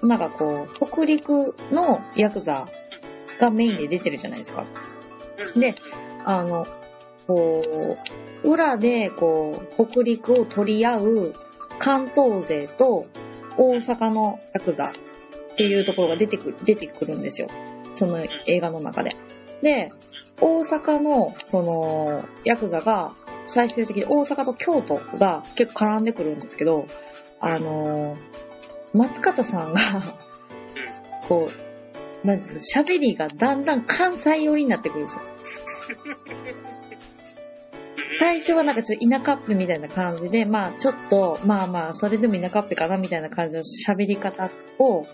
[0.03, 2.65] なんかこう、北陸のヤクザ
[3.39, 4.65] がメインで出てるじゃないですか。
[5.55, 5.75] で
[6.25, 6.65] あの、
[7.27, 7.97] こ
[8.43, 11.33] う、裏でこう、北陸を取り合う
[11.79, 13.07] 関東勢と
[13.57, 17.47] 大阪のヤクザっていうところが出てくる、出てくるんですよ。
[17.95, 19.15] その映画の中で。
[19.61, 19.89] で、
[20.41, 23.13] 大阪の、その、ヤクザが、
[23.47, 26.87] 最終的に大阪と京都が結構絡んでくるんですけど、
[27.39, 28.17] あの、
[28.93, 30.15] 松方さんが、
[31.29, 31.49] こ
[32.23, 35.21] う、なんていうの、喋りがだんだん関西寄りになってくるんですよ。
[38.17, 44.49] 最初はなんかちょっと田舎っぺみたいな感じで、まあちょっと、まあまあ、それでも田舎っぺかなみたいな感じの喋り方
[44.79, 45.05] を、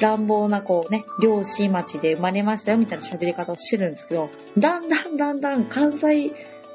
[0.00, 6.30] 乱暴なこうね、漁師町で生まれましたよみたいな喋り方をしてるんですけど、だんだんだんだん関西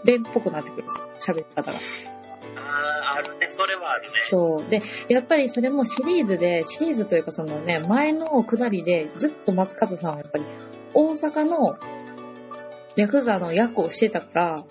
[0.05, 1.77] 弁っぽくなってくるんですよ、喋り方が。
[1.77, 4.09] ああ、あるね、それはあるね。
[4.25, 4.69] そう。
[4.69, 10.45] で、やっぱりそれもシリーズで、シリーズというかそのね、前の下りでずっと松方さんはやっぱり
[10.93, 11.77] 大阪の
[12.95, 14.63] ヤクザの役をしてたから、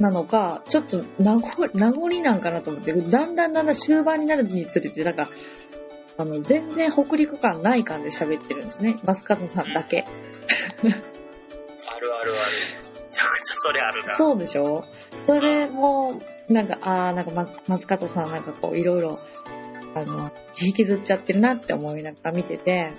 [0.00, 5.28] なのか、ちょっと名残名残なんかなと思って、だんだんだんだん終盤になるにつれて、なんか、
[6.16, 8.96] あの、全然北陸感ない感じで喋ってるんですね。
[9.04, 10.04] 松方さんだけ。
[10.04, 12.52] あるあるある。
[12.94, 14.16] めちゃくちゃそれあるな。
[14.16, 14.84] そうでしょ？
[15.26, 19.18] それも、なんか、あー、なんか松松方さんなんかこう、いろいろ、
[19.94, 22.92] あの、引きずっちゃってるなって思いながら見てて、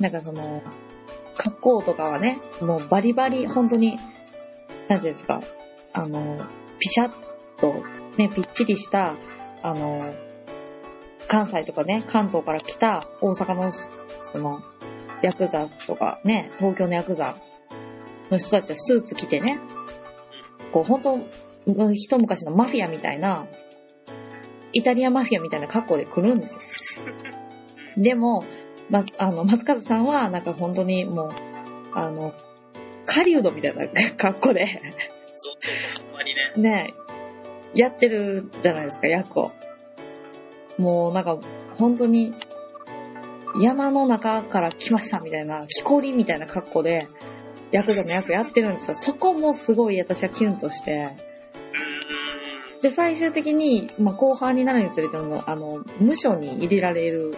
[0.00, 0.62] なんかその、
[1.36, 3.98] 格好とかはね、もうバリバリ、本当に、
[4.88, 5.40] なんていうんですか、
[5.96, 6.44] あの、
[6.78, 7.12] ピシャッ
[7.56, 7.82] と、
[8.18, 9.16] ね、ぴっちりした、
[9.62, 10.14] あの、
[11.26, 14.60] 関西とかね、関東から来た大阪の、その、
[15.22, 17.36] ヤクザとかね、東京のヤクザ
[18.30, 19.58] の人たちはスーツ着てね、
[20.70, 21.18] こう、本当
[21.94, 23.46] 一昔のマフィアみたいな、
[24.74, 27.14] イタリアマフィアみたいな格好で来るんですよ。
[27.96, 28.44] でも、
[28.90, 31.30] ま、あの、松方さんは、なんか本当にもう、
[31.94, 32.34] あの、
[33.06, 34.82] 狩人みたいな格好で、
[35.36, 36.52] そうそうそう、ほんまにね。
[36.56, 36.94] ね、
[37.74, 39.52] やってるじゃないですか、役を。
[40.78, 41.38] もうなんか、
[41.78, 42.34] 本当に、
[43.60, 47.06] 山の中から来ましたみたいな、木こりみたいな格好で、
[47.72, 48.94] ヤクザの役やってるんですよ。
[48.94, 51.16] そこもすごい私はキュンとして。
[52.82, 57.34] で、最終的に、まあ、後半になるにつれても、あの、無所に入れられる。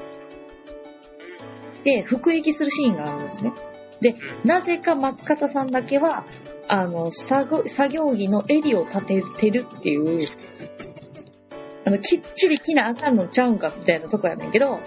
[1.85, 3.53] で、服役するシーンがあるんですね。
[4.01, 6.27] で、なぜか松方さんだけは、
[6.69, 10.27] あの、作業作業着の襟を立ててるっていう、
[11.85, 14.79] あの、きっちり着なあかんのちゃうんかみたいなとこやねんけど、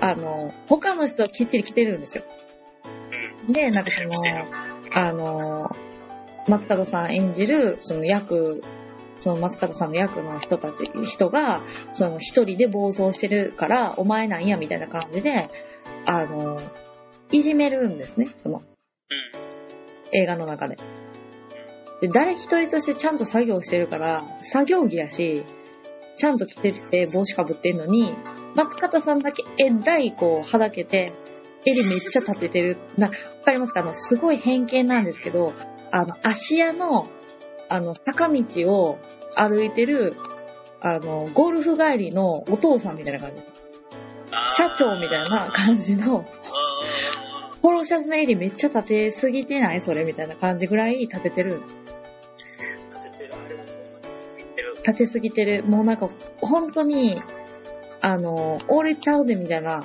[0.00, 2.24] あの、他の人はきっちり着てるんですよ。
[3.48, 4.10] で、なんかその、
[4.92, 5.70] あの、
[6.46, 8.62] 松方さん演じる、その役、
[9.20, 11.62] その松方さんの役の人たち、人が、
[11.92, 15.48] その一人で暴走してるから、お前なんや、みたいな感じで、
[16.06, 16.60] あの、
[17.32, 18.62] いじめるんですね、その。
[20.12, 20.76] 映画の中で。
[22.00, 25.44] で、誰一人としてちゃんと作業してるから、作業着やし、
[26.16, 28.14] ちゃんと着てて帽子かぶってんのに、
[28.54, 31.12] 松方さんだけえらいこう、はだけて、
[31.64, 32.76] 襟めっちゃ立ててる。
[32.96, 33.12] な、わ
[33.44, 33.80] かりますか？
[33.80, 35.52] あの、すごい偏見なんですけど、
[35.90, 37.08] あの、芦屋の、
[37.68, 38.42] あの、坂道
[38.72, 38.98] を
[39.36, 40.16] 歩いてる、
[40.80, 43.42] あの、ゴルフ帰りのお父さんみたいな感じ。
[44.56, 46.24] 社長みたいな感じの、
[47.58, 49.80] あポロシャツの襟めっちゃ立てすぎてない？
[49.80, 51.74] それみたいな感じぐらい立ててるんです。
[51.74, 51.76] ー
[52.96, 53.56] 立ててる、あれ
[54.86, 55.64] 立てすぎてる。
[55.64, 56.08] もうなんか、
[56.40, 57.20] 本当に、
[58.00, 59.82] あの、折れちゃうでみたいな、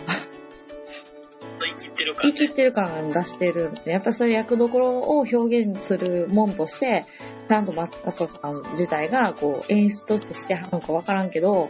[1.60, 2.24] 生きってるから、ね。
[2.24, 7.06] 言い切ってる感出してるんで、やっぱそういう役どころを表現するもんとして、
[7.50, 11.70] ちゃんと松方さん自体が、こう、演出としてしてはるのかわからんけど、も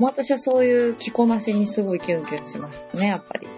[0.00, 3.48] う私はそういう着こなしにすごいキュンキュンしますね、やっぱり。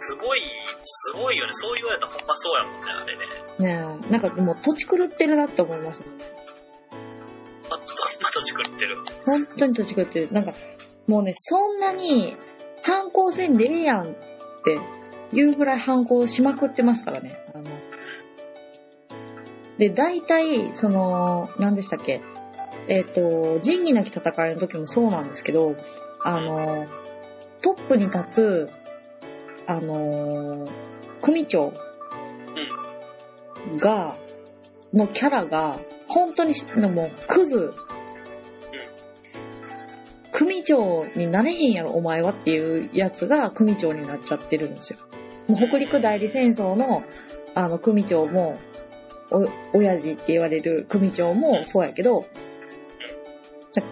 [0.00, 0.40] すごい、
[0.84, 1.52] すごいよね。
[1.52, 3.26] そう言われたらほんまそうやもんね、あれね。
[3.58, 6.16] ねえ、なんかもう土地狂ってるなって思いましたね。
[7.68, 7.82] ま、ま
[8.32, 8.96] た作ってる。
[9.26, 10.32] 本当に土地狂ってる。
[10.32, 10.52] なんか、
[11.06, 12.36] もうね、そんなに
[12.82, 14.04] 反抗せんでええやんっ
[14.64, 14.80] て
[15.32, 17.38] いうぐらい反抗しまくってますからね。
[17.54, 17.70] あの
[19.78, 22.22] で、大体、その、何でしたっけ
[22.88, 25.76] えっ、と、仁義なき戦いの時もそうなんですけど、
[26.22, 26.86] あの、
[27.62, 28.70] トップに立つ、
[29.70, 30.66] あの、
[31.22, 31.72] 組長
[33.78, 34.16] が、
[34.92, 35.78] のキャラが、
[36.08, 37.70] 本当にし、もう、クズ。
[40.32, 44.98] 組長になれへんやろ、お前はっていうやつが組長になっちゃってるんですよ。
[45.46, 47.04] もう北陸代理戦争の、
[47.54, 48.58] あの、組長も、
[49.30, 52.26] お、親父って言われる組長もそうやけど、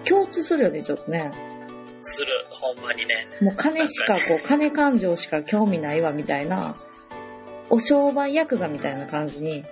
[0.08, 1.30] 共通するよね、ちょっとね。
[2.18, 3.28] する、ほんまにね。
[3.40, 6.74] もう金しか、こう、金感情しか興味ないわ、みたいな、
[7.70, 9.64] お商売ヤクザみたいな感じに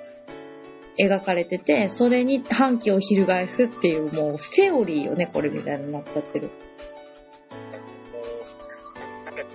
[0.99, 6.51] 描かれてて、それに反旗を翻すっていう、もう、セオリーよね、これみたいになっちゃってる。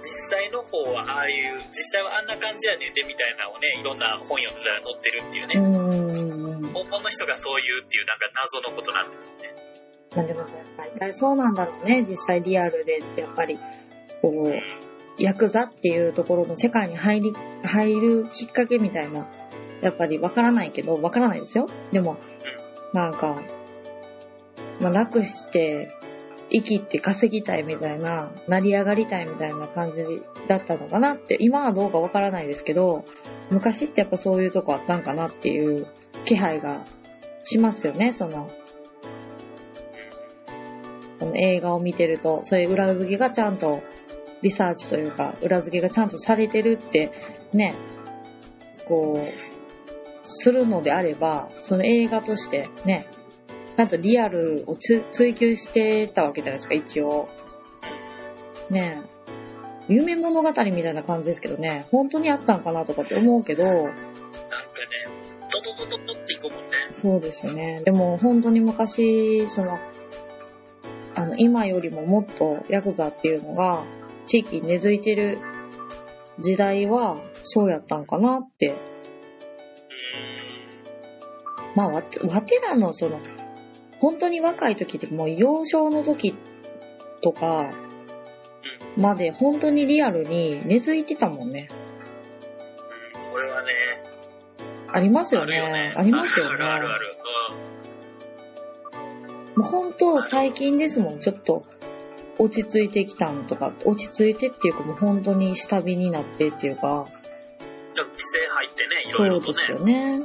[0.01, 6.71] 実際の方はああいう、実際はあんな感じやねんでみたいなのをね、いろんな本読んでたら載ってるっていううね。
[6.73, 9.21] 本物の人がそう言うっていうなんか謎のことなんだよ
[9.55, 9.70] ね。
[10.15, 10.49] まあでもやっ
[10.99, 13.57] ぱり、そうなんだろうね、実際リアルでって、やっぱり、
[14.21, 19.27] こう、ヤクザっていうところの世界に入り、入るきっかけみたいな、
[19.81, 21.67] やっぱりわからないけど、わからないですよ。
[21.91, 22.17] でも、
[22.93, 23.41] なんか、
[24.79, 25.89] まあ楽して、
[26.53, 30.03] 生きて稼ぎたいみたいな、成り上がりたいみたいな感じ
[30.47, 33.05] だったのかなって、今はどうかわからないですけど、
[33.49, 35.85] 昔ってやっぱそういうとこあったんかなっていう
[36.25, 36.83] 気配が
[37.43, 38.49] しますよね、その、
[41.21, 43.83] この映画を見てると、そういう裏付けがちゃんと、
[44.41, 47.11] リサーチというか、裏付けがちゃんとされてるって、
[47.53, 47.75] ね、
[48.87, 53.05] こう、するのであれば、その映画としてね、
[53.77, 57.27] ちゃんとリアルをつ追求してたわけじゃないですか、一応。
[58.71, 58.99] ね
[59.87, 59.93] え。
[59.93, 63.93] 夢物語みたいな感じですけどね、本当にあったんかなとかって思うけど、なんかね、
[65.51, 66.71] ドドドドドっていくもんね。
[66.93, 67.83] そうですよね。
[67.85, 69.77] でも本当に昔、その、
[71.21, 73.85] あの、今よりももっとヤクザっていうのが
[74.25, 75.37] 地域に根付いてる
[76.39, 78.69] 時代はそうやったんかなって。
[78.69, 78.75] う
[81.75, 83.19] まあ、わ、わてらのその、
[83.99, 86.35] 本当に若い時ってもう幼少の時
[87.21, 87.69] とか
[88.97, 91.69] まで本当にリアルに根付いてたもんね。
[93.13, 93.69] ーん、これはね、
[94.91, 95.93] ありますよねね。。
[95.95, 96.55] ありますよね。
[96.55, 97.10] あるあるある。
[99.55, 101.65] もう本当最近ですもん、ちょっと
[102.37, 107.05] 落ち着いてきたんとか、落ち着いてっていうかもう本当に下火になってっていうか、うん。
[107.93, 109.53] ちょっと規制入ってね、いそろいうろとね。
[109.53, 110.19] ですよね。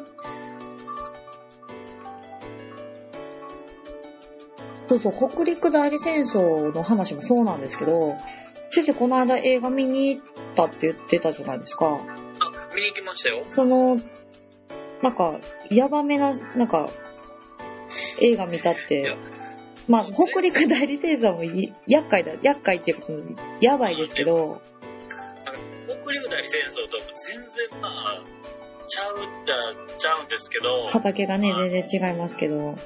[4.89, 8.15] そうそう、北陸代理戦争の話もそうなんですけど、
[8.71, 11.87] 先生この間映画見に行ったって言ってたじゃないですか。
[11.87, 11.99] あ、
[12.75, 13.43] 見に行きましたよ。
[13.49, 13.97] その、
[15.03, 15.39] なんか、
[15.71, 16.89] ヤバめな、なんか、
[18.21, 19.17] 映画見たって、
[19.89, 24.61] まあ、北陸代理戦争もい厄介だ、厄介っていうか、やばいですけど、
[26.03, 27.37] 北陸代理戦争と全
[27.71, 28.23] 然まあ、
[28.89, 32.77] ちゃうっちゃちゃうんですけど、畑がね、全然違いますけど、なんか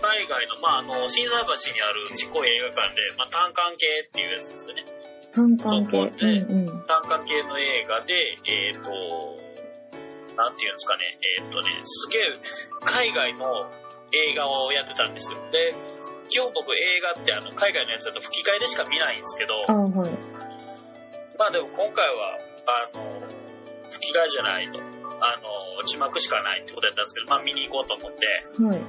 [0.00, 4.84] 海外の、まあ、あの、新沢橋にあるちっこい映画館で、まあ、単館系っていうやつですよね。
[5.34, 5.98] 単管系。
[5.98, 6.66] うんうん。
[6.86, 8.14] 単館系の映画で、
[8.46, 9.47] えっ、と、
[10.38, 12.22] なんていうんですかね、えっ、とね、すげえ
[12.86, 13.66] 海外の
[14.14, 15.38] 映画をやってたんですよ。
[15.50, 15.74] で、
[16.30, 20.14] 基本僕映画ってあの海外のやつだと吹き替えでしか見ないんですけど、あはい。
[21.36, 22.38] まあでも今回は、
[22.70, 23.20] あの、
[23.90, 24.78] 吹き替えじゃないと。
[25.20, 28.26] あの、字幕しかないってことやったんですけど、まあ見に行こうと思って
[28.62, 28.82] はい。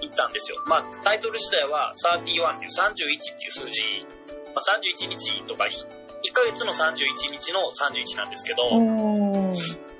[0.00, 0.56] 行ったんですよ。
[0.64, 3.82] まあタイトル自体は31っていう31っていう数字、
[4.56, 8.64] まあ、31日とか、1ヶ月の31日の31なんですけど、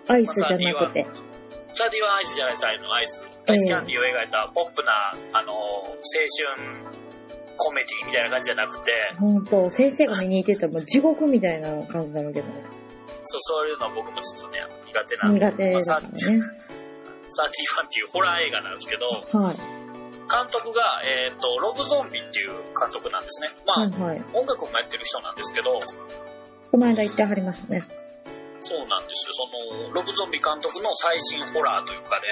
[0.08, 1.04] アイスじゃなくて。
[1.04, 3.28] 31アイスじゃないです、あのアイス。
[3.46, 6.98] アイスキャンディーを描いたポップな、あの、青春
[7.56, 12.62] コメディみたいな感じじゃなくて、ほんと、先生が見に行ってたらもう地獄みたいな感じなんだけどね。
[13.24, 15.40] そう、そういうのは僕もちょっとね、苦手なんで。
[15.40, 16.08] 苦手だからね。
[17.28, 19.56] 31っていうホラー映画なんですけど、はい。
[19.56, 23.50] 監督が、えっ、と、ロブゾンビっていう監督なんですね。
[23.66, 24.24] まあ、はいはい。
[24.34, 25.80] 音楽もやってる人なんですけど、
[26.70, 27.84] この間行ってはりましたね。
[28.60, 29.34] そうなんですよ。
[29.34, 32.26] その、ロブゾンビ監督の最新ホラーというかね、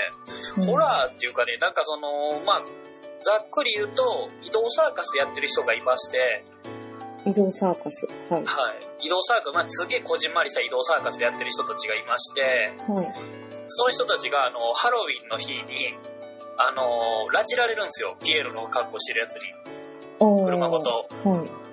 [0.59, 2.65] うんホラーっていうかね、なんかその、まあ、
[3.23, 6.45] ざっくり言うと、移動サーカスやってる人がいまして、
[7.27, 8.07] 移動サーカス。
[8.31, 8.45] はい。
[8.45, 9.07] はい。
[9.07, 13.11] 移動サーカス、まあ、すげえこじんまりした移動サーカスやってる人たちがいまして、はい。
[13.67, 15.99] その人たちが、あの、ハロウィンの日に、
[16.57, 18.17] あの、拉致られるんですよ。
[18.23, 19.53] ピエロの格好してるやつに。
[20.19, 21.09] 車ごと。
[21.25, 21.66] はい。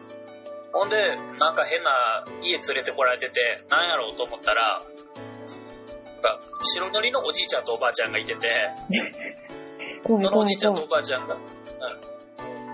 [0.73, 8.49] ほんで、なんか変な家連れてこられてて、なんやろうと思ったら、なんか白塗りのおじいちゃんとおばあちゃんがいてて、
[10.03, 10.87] そのおじいちゃんとお。
[10.87, 11.41] ばあちゃんが、うん、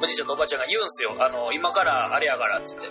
[0.01, 1.15] おじいちゃんとおばあちゃんが言うんすよ。
[1.19, 2.87] あの、今からあれやから、つって。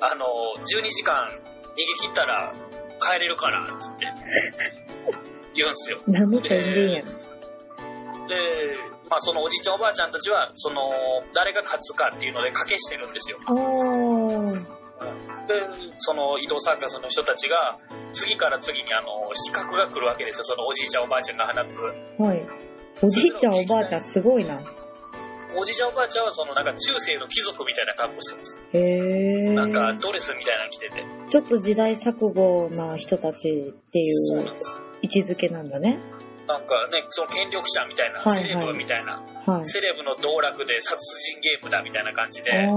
[0.00, 0.26] あの、
[0.64, 2.52] 12時間逃げ切ったら
[3.00, 4.06] 帰れるから、つって。
[5.54, 5.98] 言うんですよ。
[6.06, 8.26] 何の宣言やねん。
[8.26, 10.90] で、まあそのおじいちゃんおばあちゃんたちは、その、
[11.32, 13.38] 誰が勝つかっていうので賭けしてるんですよ。
[15.46, 15.54] で、
[15.98, 17.78] その移動サーカスの人たちが、
[18.12, 20.44] 次から次にあの、資格が来るわけですよ。
[20.44, 21.80] そのおじいちゃんおばあちゃんが放つ。
[22.18, 22.42] はい。
[23.02, 24.58] おじいちゃんおばあちゃんすごいな。
[25.58, 28.60] おじいちゃんおばあちゃんはそのなんか中世の貴族みたいな格好してます。
[28.72, 29.52] へー。
[29.54, 31.04] なんかドレスみたいなの着てて。
[31.28, 34.46] ちょっと時代錯誤な人たちっていう。
[35.02, 35.98] 位置づけなんだね。
[36.46, 39.66] なんかね、その権力者みたいな、はいはいセレブみたいな、はい。
[39.66, 40.96] セレブの道楽で殺
[41.34, 42.76] 人ゲームだみたいな感じで、あで、ー。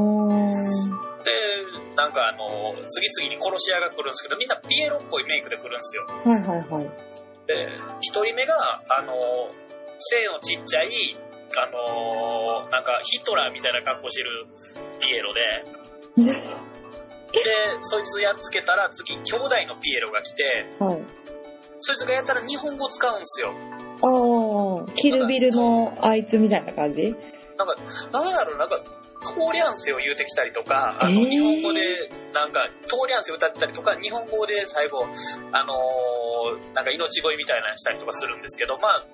[2.00, 6.08] なんかあの、次々に殺し屋が来るんですけど、みんなピエロっぽいメイクで来るんですよ。
[6.08, 6.84] はいはいはい。
[7.46, 7.68] で、
[8.00, 8.56] 一人目が、
[8.88, 9.14] あの、
[10.00, 11.18] 背のちっちゃい、
[11.58, 14.46] あの、なんかヒトラーみたいな格好してる
[15.02, 15.42] ピエロで、
[16.24, 17.44] で、
[17.82, 21.04] そいつやっつけたら次、兄弟のピエロが来て、はい。
[21.80, 23.54] そいつがやったら日本語使うんですよ。
[24.02, 27.16] あー、キルビルのあいつみたいな感じ？
[27.58, 27.76] なんか、
[28.12, 28.80] なんやろ、なんか、
[29.22, 35.04] 通りゃんせを言うてきたりとか、あの、えー日本語で、なんか、通りゃんせ歌ってたりとか、日本語で最後、
[35.52, 39.06] あのーなんか命乞いみたいなのしたりとかするんですけど、まあ、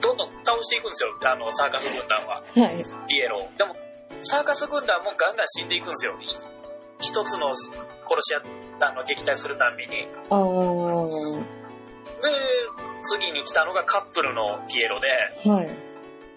[0.00, 2.84] どんどん倒していくんですよ、あの、サーカス軍団は、はい。
[3.08, 3.48] ピエロを。
[3.56, 3.76] でも、
[4.22, 6.14] サーカス軍団もガンガン死んでいくんですよ。
[7.00, 7.74] 一つの殺
[8.22, 8.42] し屋、
[8.84, 10.08] あの、撃退するたんびに。
[10.28, 11.61] あー。
[12.22, 12.28] で、
[13.02, 15.08] 次に来たのがカップルのピエロで、
[15.48, 15.66] はい。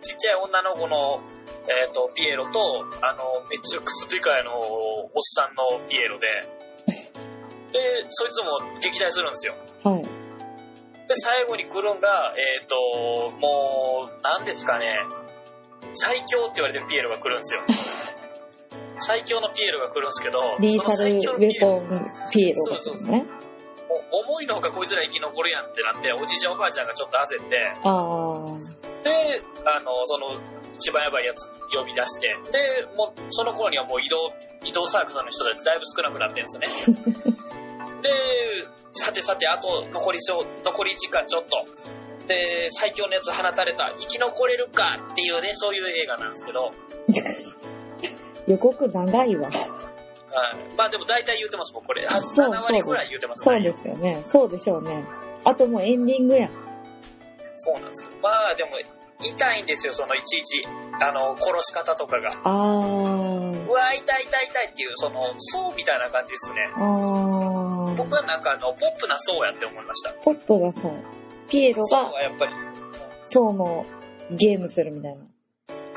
[0.01, 1.23] ちっちゃい女の子の、
[1.67, 6.27] えっ、と、ピエロと、あの、めっちゃクスピカイのおっさんのピエロで、
[7.73, 9.55] で、そいつも撃退するんですよ。
[9.83, 10.03] はい。
[10.03, 10.09] で、
[11.13, 14.95] 最後に来るんが、えっ、と、もう、なんですかね、
[15.93, 17.61] 最強って言われてるピエロが来るんですよ。
[18.99, 23.25] 最強のピエロが来るんですけど、リーサルその最強ウのピエロ、ェポンピエロですよね。
[23.95, 27.55] もう思いのほかこいつら生き残るやんってなって、おじいちゃんおばあちゃんがちょっと焦って。
[29.03, 30.35] で、あの、その、
[30.75, 34.33] 一番やばいやつ呼び出して、で、もう、その頃にはもう移動、
[34.65, 37.05] 移動サークルの人たちだいぶ少なくなってるんですよね。
[38.03, 38.09] で、
[38.93, 42.27] さてさて、あと残りそう、残り時間ちょっと。
[42.27, 46.71] で、最強のやつ放たれた、生き残れるかっていうね、そういう映画なんですけど、
[48.47, 49.49] 予告長いわ。
[50.35, 52.05] はいまあでも大体言うてますもん、これ。
[52.05, 54.21] あそう7割ぐらい言うてますそうですよね。
[54.25, 55.03] そうでしょうね。
[55.43, 56.49] あともうエンディングやん。
[57.55, 58.09] そうなんですよ。
[58.21, 58.71] まあでも、
[59.21, 60.67] 痛いんですよ、そのいちいち、
[60.99, 62.29] あの、殺し方とかが。
[62.43, 63.65] あー。
[63.65, 66.57] うわ、痛い痛い痛いっていう、その、層みたいな感じですね。
[66.75, 67.95] あー。
[67.95, 70.11] 僕はなんかあの、ポップな層やって思いました。
[70.21, 70.91] ポップがそう。
[71.47, 72.53] ピエロ層がはやっぱり、
[73.25, 73.85] ショーの
[74.31, 75.23] ゲームするみたいな。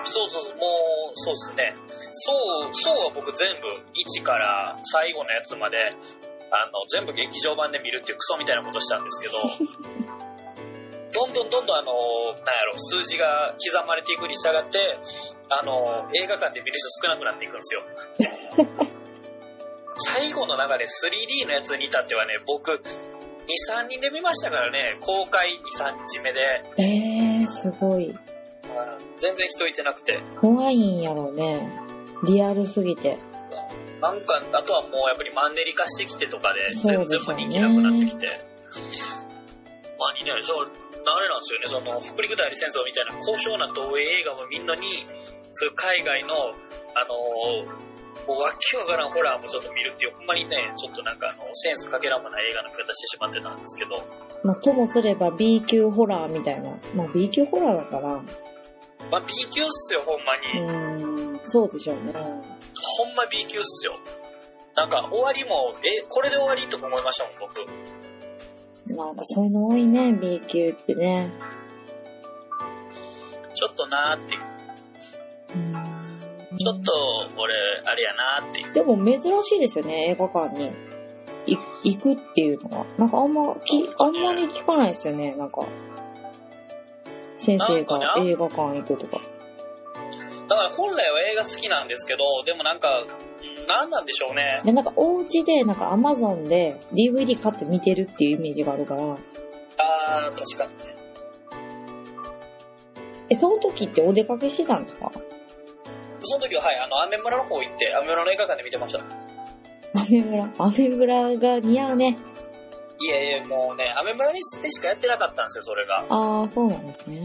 [0.08, 1.74] そうそうそう、もう、そうですね。
[2.12, 2.32] 層、
[2.72, 5.78] 層は僕全部、1から最後のやつまで、
[6.50, 9.34] あの、全部劇場版で見るっていうクソみたいなことしたんですけど、
[11.12, 14.98] どんどんどんどんあの、なんやろ、数字が刻まれていくに従って、
[15.50, 17.82] あの、映画館で見る人少なくなっていくんですよ。
[19.96, 22.80] 最後の中で 3D のやつに至ってはね、僕、2、
[23.84, 28.14] 3人で見ましたからね、公開2、3日目で、えー、すごい。
[29.18, 31.70] 全然人いてなくて、怖いんやろうね。
[32.24, 33.18] リアルすぎて。
[34.00, 38.40] なんか、あとはもうやっぱりマンネリ化してきてとかで、全然もう人気なくなってきて。
[39.98, 45.06] まあ、にね、そう、あれなんですよね、その、北陸代理戦争みたいな高尚な東映映画もみんなに、
[45.52, 54.04] そういう海外の、あのーもうわけわからんホラーもちょっと見るっていう、ほんまにね、ちょっとなんかあの、センスかけらもない映画の見方してしまってたんですけど、
[54.44, 56.76] まあ、ともすれば B 級ホラーみたいな。
[56.94, 58.22] まあ、B 級ホラーだから。
[59.10, 61.36] まあ B 級っすよ、ほんまうに。
[61.36, 62.12] ーん、そうでしょうね。
[62.12, 62.18] ほ
[63.10, 63.98] んま B 級っすよ。
[64.76, 67.66] なんか終わりも、え、これで終わりとか思いましたもん、僕。
[68.96, 71.32] なんかそういうの多いね、B 級ってね。
[73.54, 74.42] ちょっとなーっていう。
[75.54, 75.98] うん
[76.58, 76.92] ちょっと、
[77.36, 77.54] 俺、
[77.84, 78.72] あれやなーっていう。
[78.72, 80.72] でも珍しいですよね、映画館に
[81.46, 81.56] い
[81.94, 82.86] 行くっていうのは。
[82.98, 85.62] なんかあんま、きあんまり聞かないですよね、なんか。
[87.38, 89.20] 先生が映画館行くとか。
[90.48, 93.08] だから本来は映画好きなんですけど、でもなんか、うん
[93.68, 94.60] なんなんでしょうね。
[94.64, 99.02] で、なんかお家で、なんかアマゾンで DVD 買って見てるっていうイメージがあるから。
[99.02, 99.16] あー、
[100.30, 100.72] 確かに。
[103.28, 105.12] え、その時ってお出かけしてたんですか？
[106.20, 109.00] その時は、はい、あの、アメ村の方行って、アメ村の映画館で見てました。
[109.00, 112.16] アメ村アメ村が似合うね。
[113.00, 116.04] いえいえ、もうね、アメ村にでしかやってなかったんですよ、それが。
[116.08, 117.20] ああ、そうなんですね。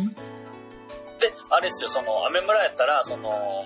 [1.19, 3.65] で、あれですよ、その、アメ村やったら、その、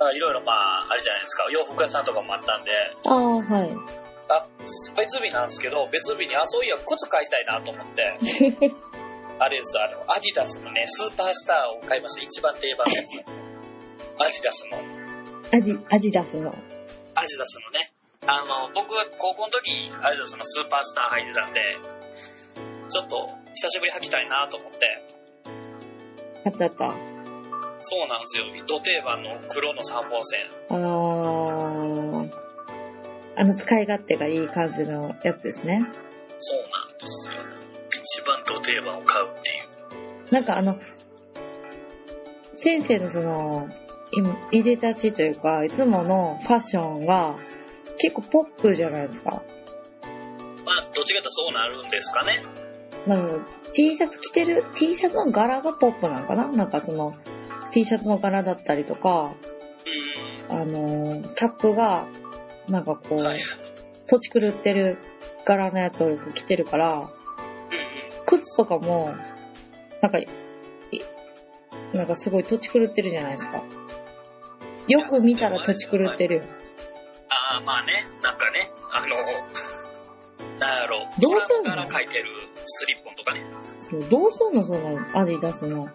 [0.00, 2.70] あいろいろまあ、あれじゃないですか、洋服屋さんとかもあったんで、
[3.06, 3.70] ああ、はい。
[4.28, 4.46] あ、
[4.96, 8.18] 別日なんですけど、別日に、あ、そういや、靴買いたいなと思って、
[9.40, 12.22] あれです、あの、アディダスのね、スーパースターを買いました。
[12.22, 13.18] 一番定番のやつ。
[14.20, 14.78] アディダスの、
[15.52, 16.50] アジ、アジダスの。
[16.50, 17.92] アディダスのね。
[18.30, 19.72] あの、僕が高校の時、
[20.04, 21.60] アディダスのスーパースター履いてたんで、
[22.90, 24.78] ちょっと久しぶり履きたいなと思って、
[26.44, 26.94] やつだった。
[27.80, 28.44] そうなんですよ。
[28.66, 30.40] ド定番の黒の3本線。
[30.68, 32.30] あー、
[33.36, 35.86] あの使い勝手がいい感じのやつですね。
[36.38, 37.34] そうなんですよ。
[38.02, 40.32] 一番ド定番を買うっていう。
[40.34, 40.78] なんかあの、
[42.56, 43.68] 先生のその、
[44.52, 47.36] いいでたちというか、いつものファッションが
[47.98, 49.42] 結構ポップじゃないですか。
[50.64, 52.44] まあ、どっちかとそうなるんですかね。
[53.06, 53.34] なので、
[53.72, 56.48] T シャツ着てる、T シャツの柄がポップなのかな？
[56.48, 57.14] なんかその、
[57.72, 59.34] T シャツの柄だったりとか、
[60.50, 60.60] うん。
[60.60, 62.06] あの、キャップが、
[62.68, 63.40] なんかこう、はい。
[64.06, 64.98] 土地狂ってる
[65.46, 67.08] 柄のやつをよく着てるから、うんうん。
[68.26, 69.14] 靴とかも、
[70.02, 70.26] なんか、い
[71.94, 73.62] なんかすごい土地狂ってるじゃないですか。
[74.86, 76.42] よく見たら土地狂ってるよ。
[77.50, 79.06] ああ、まあね、なんかね、あの、
[80.58, 81.70] なんやろう、どうすんの？
[81.70, 82.24] から書いてる
[82.66, 83.46] スリッポンとかね。
[83.78, 84.64] そうどうすんの？
[84.66, 85.88] そのアディダスの。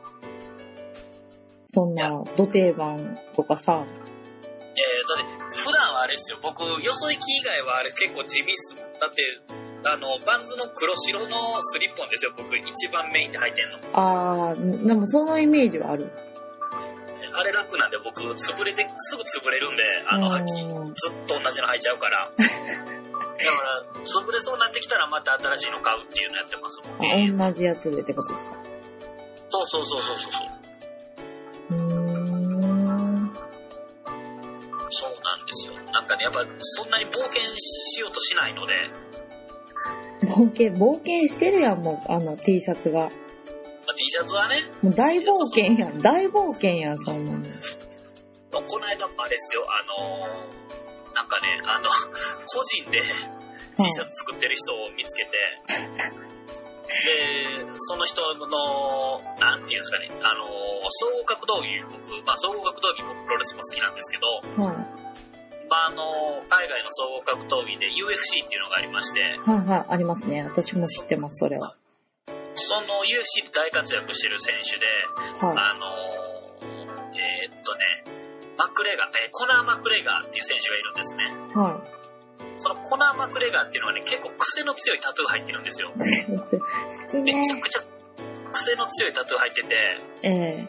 [1.76, 3.74] そんな、ド定番とかさ。
[3.74, 8.94] えー、だって、普段はあれですよ、僕、よそ行き以外はあれ結構地味っすもん。
[9.00, 9.24] だって、
[9.86, 13.78] あの、バンズの黒白のスリッポンですよ、僕、一番メインで履いてんの。
[13.94, 16.12] あー、でもそのイメージはある。
[17.36, 22.30] あれ楽なんで、僕、潰れて、すぐ潰れるんで、あの履き、うんずっと同じの履いちゃうから。
[22.38, 28.58] だから、潰れそうになってきたらまた新しいの買うっていうのやってますもん同じやつでってことですか？
[29.50, 30.48] そうそうそうそうそうそう。
[34.96, 35.74] そうなんですよ。
[35.92, 38.74] なんかね、やっぱそんなに冒険しようとしないので、
[40.28, 43.10] 冒険、冒険してるやん、もう、あの T シャツが。
[44.20, 47.44] ャツはね、もう大冒険やん、大冒険やん、そんなの。
[48.52, 51.90] この間もあれですよ、あのーなんかね、あの、
[52.54, 53.06] 個人で T
[53.92, 55.32] シャツ作ってる人を見つけて、
[56.88, 60.50] で、その人の、なんていうんですかね、あのー
[60.90, 64.28] 総合格闘技、僕、まあ総合格闘技もプロレスも好きなんですけど、
[64.62, 64.76] はい。
[65.70, 70.44] まああのー海外の総合格闘技で UFC っていうのがありまして、はいはい、ありますね。
[70.44, 71.76] 私も知ってます、それは。
[72.56, 74.86] その UFC で大活躍してる選手で、
[75.40, 76.44] はあのー
[77.16, 78.14] えーっとね、
[78.58, 81.24] マクレガー、えーコナー・マクレガーっていう選手がいるんですね。
[81.26, 81.58] い。
[81.58, 81.82] は
[82.58, 85.92] そのコナー・マクレガーっていうのはね、結構癖の強いタトゥー入ってるんですよ。
[85.98, 87.44] ねめ。
[87.44, 87.82] ちゃくちゃ
[88.52, 90.68] 癖の強いタトゥー入ってて、え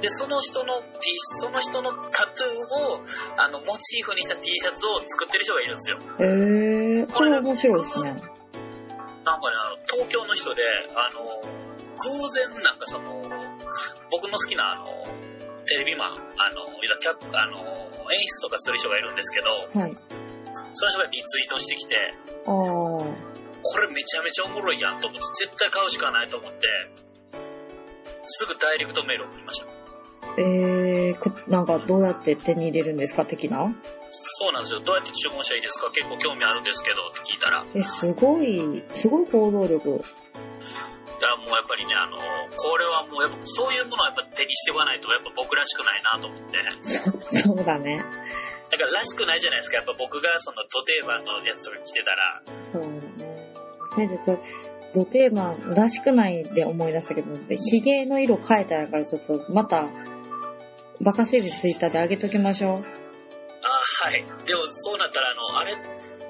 [0.00, 3.02] で、その人の T、その人のタトゥーを、
[3.36, 5.98] あの、モチーフにした T シャツを作ってる人がいるんですよ。
[6.18, 8.41] ええー、それ面白いですね。
[9.24, 10.62] なんかね、あの、東京の人で、
[10.94, 13.22] あの、偶然なんかその、
[14.10, 14.86] 僕の好きなあの、
[15.66, 16.66] テレビマン、あの、
[17.00, 17.58] キャあの、
[18.12, 19.94] 演出とかする人がいるんですけど、はい。
[20.74, 21.96] その人がリツイートしてきて。
[23.64, 26.66] これめちゃめちゃおもろいやんと思って、絶対買うしかないと思って、
[28.26, 29.81] すぐダイレクトメール送りました。
[30.38, 33.74] ええー、くなんかどうやって手に入れるんですか的な？
[34.10, 34.80] そうなんですよ。
[34.80, 35.90] どうやって注文したらいいですか？
[35.90, 39.90] 結構興味あるんですけどって聞いたら、いえ、すごい、すごい行動力。
[41.22, 46.58] や、もうやっぱりね、あの、これはもうやっぱそういうものをやっぱ手にしておかないと、やっぱ僕らしくないなと思って。
[46.82, 48.04] そそうだね。
[48.70, 49.76] だかららしくないじゃないですか。
[49.76, 53.52] やっぱ僕がそのド定番のやつとか着てたら、そうだね。
[54.94, 59.88] ドテーマらしくないで思い出したけど、ヒゲの色変えたやからちょっと、また、
[61.00, 62.84] バカセールツイッターで上げときましょう。
[63.64, 64.24] あはい。
[64.46, 65.76] でもそうなったら、あの、あれ、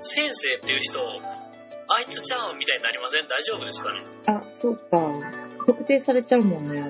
[0.00, 3.26] 先生っていう人、あいつちゃうんみたいになりません？
[3.28, 4.04] 大丈夫ですかね？
[4.26, 4.86] あ、そうか。
[5.66, 6.80] 特定されちゃうもんね。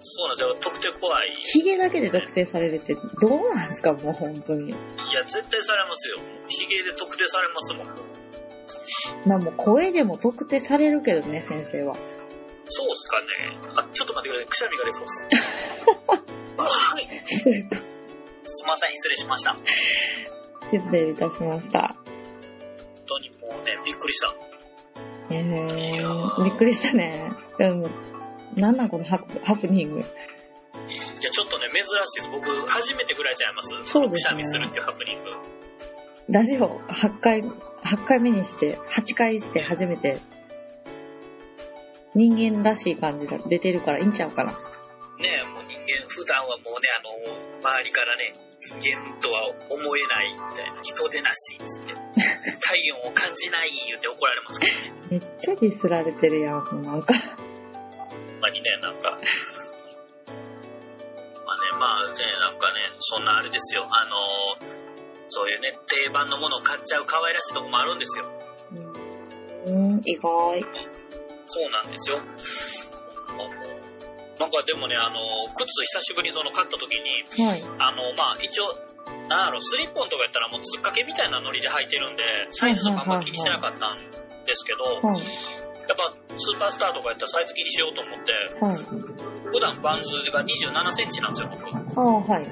[0.00, 0.56] そうなんですよ。
[0.60, 1.30] 特定怖い。
[1.40, 4.70] ヒゲだけで特定されるって、どうなんですか、もう本当に。
[4.70, 4.72] い
[5.14, 6.18] や、絶対されますよ。
[6.48, 7.86] ヒゲで特定されますもん。
[9.26, 11.96] まあもう声でも特定されるけどね、先生は。
[12.76, 13.26] そうっすかね。
[13.76, 14.46] あ、ちょっと待ってください。
[14.46, 15.28] くしゃみが出そうっす。
[16.58, 17.08] はい。
[18.46, 19.54] すいません、失礼しました。
[19.54, 21.94] 本失礼いたしました。
[23.06, 24.34] 当にもうね、びっくりした。
[25.30, 27.30] えー、びっくりしたね。
[27.58, 27.88] でも、
[28.56, 30.00] なんなんこのハプハプニング。
[30.00, 32.30] いや、ちょっとね、珍しいです。
[32.30, 33.70] 僕、初めてぐらいちゃいます。
[33.84, 35.30] そうですねくしゃみするっていうハプニング。
[36.28, 40.18] ラジオ8回、8回目にして、8回して初めて、
[42.14, 44.52] 人間らしい感じが出てるからいいんちゃうかな。
[44.52, 44.58] ね
[45.28, 47.10] え、もう人間、普段はもうね、あの、
[47.60, 49.52] 周りからね、人間とは思
[49.96, 51.94] えないみたいな、人でなし、つって、
[52.60, 54.92] 体温を感じない言って怒られますけどね。
[55.10, 57.14] めっちゃディスられてるやん、もうなんか。
[57.14, 59.10] にね、なんか。
[59.10, 59.22] まあね、
[61.78, 63.86] まあね、なんかね、そんなあれですよ。
[63.88, 64.04] あ
[64.60, 64.84] のー
[65.28, 68.26] そういうね、定番のものを買っちゃう可愛らしいとこもあるんですよ。
[69.66, 70.64] うん、意外。
[71.46, 72.18] そうなんですよ。
[74.38, 75.18] なんかでもね、あの、
[75.54, 77.62] 靴久しぶりにその買った時に、はい。
[77.78, 78.74] あの、まあ一応、
[79.28, 84.10] なんやろ、スリッポンとかやったらもうつっかけみたいなノリで履いてるんで、サイズとかあんま気にしてなかったん
[84.44, 85.22] ですけど、はい。
[85.86, 88.76] やっぱスーパースターとかやったらサイズ気にしようと思って、はい。
[89.52, 91.62] 普段バンズが27センチなんですよ、僕。
[91.62, 92.44] はい。
[92.44, 92.50] で、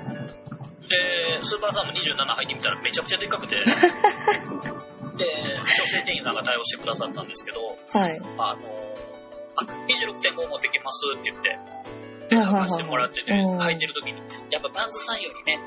[1.43, 3.57] スーパースターも27履いてみたらめちゃくちゃでっかくて、
[5.17, 5.27] で、
[5.79, 8.19] 女性店員さんが対応してくださったんですけど、はい。
[8.39, 8.93] あの、
[9.57, 11.59] あ、26.5持ってきますって言って、
[12.33, 15.61] で、履かしてもらってて、うん履いてる時に、やっぱバンズさんよりね、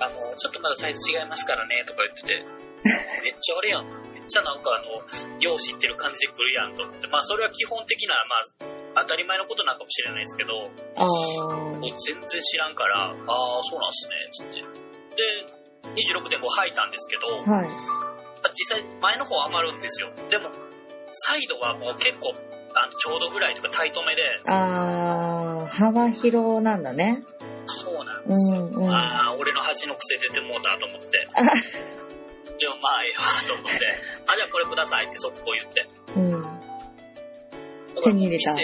[0.00, 2.44] あの、ちょっとまだサイズ違いますからね、とか言ってて、
[3.24, 3.84] めっちゃあれやん。
[4.12, 8.68] めっちゃなんかあの、よう知ってる感じで来るやんと思って、まあそれは基本的な、ま
[9.00, 10.70] あ、当たり前のことなんかもしれないですけど。
[11.00, 14.60] もう全然知らんから、ああ、そうなんすね、つって。
[14.60, 15.60] で、
[15.96, 18.09] 26.5履いたんですけど、はい。
[18.48, 20.10] 実際前の方余るんですよ。
[20.30, 20.50] でも、
[21.12, 22.32] サイドはもう結構、
[22.74, 27.22] あのちょうどぐらいとかタイトめで、ああ、幅広なんだね。
[27.66, 28.60] そうなんですよ。
[28.60, 31.08] うんうんああ、俺の端の癖出てもうたと思って。
[32.60, 33.78] でもまあええわと思って、
[34.26, 35.86] あ、じゃあこれくださいって速攻言って。
[36.16, 36.60] うん。
[38.04, 38.54] 手に入れた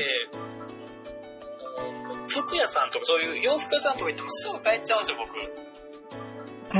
[2.28, 5.34] 服屋さんとかそういう洋服屋さんとか行ってもすぐ帰っちゃうんですよ、僕。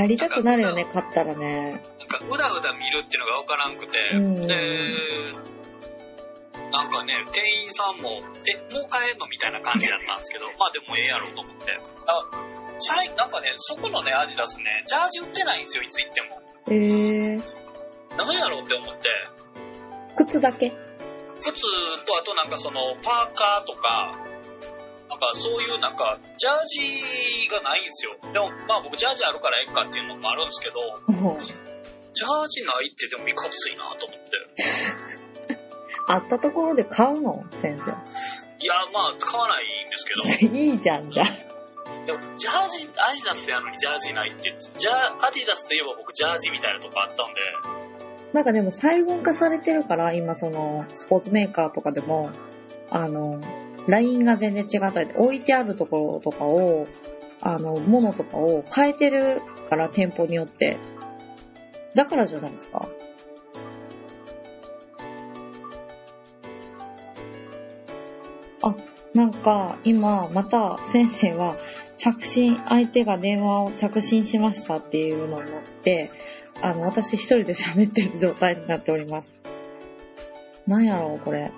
[0.02, 1.80] 帰りたくなるよね、買ったらね。
[1.98, 4.56] なんか、うだうだ見るっていうのがわからんくて、うんで、
[6.70, 11.72] なんかね、店員さんも、え、もう帰んのみたいな感じだったんですけど、 まあでもええやろと思って。
[12.06, 16.42] あ、シャイ、なんかね、そこのね、アディダスね、ジャージ売ってないんですよ、いつ行っても。
[16.68, 16.74] え
[17.34, 17.38] え
[18.18, 19.08] 何やろうって思って、
[20.16, 20.72] 靴だけ？
[21.40, 21.62] 靴
[22.06, 24.18] とあとなんかその、パーカーとか、
[25.16, 28.12] なんかそういうなんか、ジャージがないんですよ。
[28.20, 30.76] でも、まあ僕ジャージあるからええかっていうのもあるんですけど、
[32.12, 35.56] ジャージないってでもいかついなと思って。
[36.08, 37.44] あったところで買うの？
[37.54, 37.90] 先生。
[38.60, 42.06] いや、まあ、買わないんですけど、いいじゃん、じゃあ。
[42.06, 44.94] でも、ジャージ、アディダスやのにジャージないって言って、ジャー、
[45.24, 47.86] アディダスといえば僕ジャージみたいなとこあったんで、
[48.32, 52.30] なんかでも細分化されてるから、今その、スポーツメーカーとかでも、
[52.90, 53.40] あの、
[53.86, 56.86] ラインが全然違ったり、置いてあるところとかを、
[57.40, 60.78] あの、ものとかを変えてるから、店舗によって。
[61.94, 62.88] だからじゃないですか。
[68.62, 68.76] あ、
[69.14, 71.56] なんか、今、また先生は、
[71.96, 76.10] 着信、相手が電話を着信しましたっていうのになって、
[76.60, 79.34] あの、私一人で喋ってる状態になっております。
[80.66, 81.52] なんやろう、これ。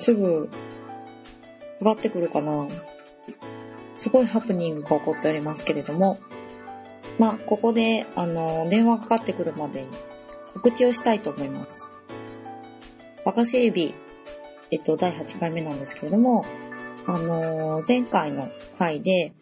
[0.00, 0.48] すぐ、
[1.80, 2.66] 上がってくるかな
[3.96, 6.18] すごいハプニングが起こっておりますけれども、
[7.18, 9.88] まあ、ここで、あの、電話かかってくるまでに
[10.54, 11.86] 告知をしたいと思います。
[13.26, 13.92] バカ整備、
[14.70, 16.46] えっと、第8回目なんですけれども、
[17.06, 18.48] あの、前回の
[18.78, 19.34] 回で、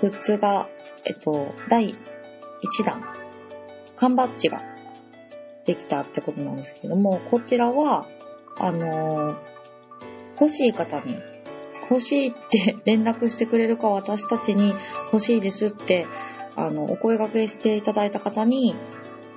[0.00, 0.68] グッズが、
[1.04, 1.96] えっと、第1
[2.84, 3.02] 弾、
[3.96, 4.62] 缶バッジが
[5.66, 8.06] できたってことなんですけれども、こちらは、
[8.60, 9.36] あの
[10.40, 11.16] 欲しい方に、
[11.90, 14.74] 欲しいって連絡してくれるか私たちに
[15.06, 16.06] 欲しいですって、
[16.56, 18.74] あの、お声掛けしていただいた方に、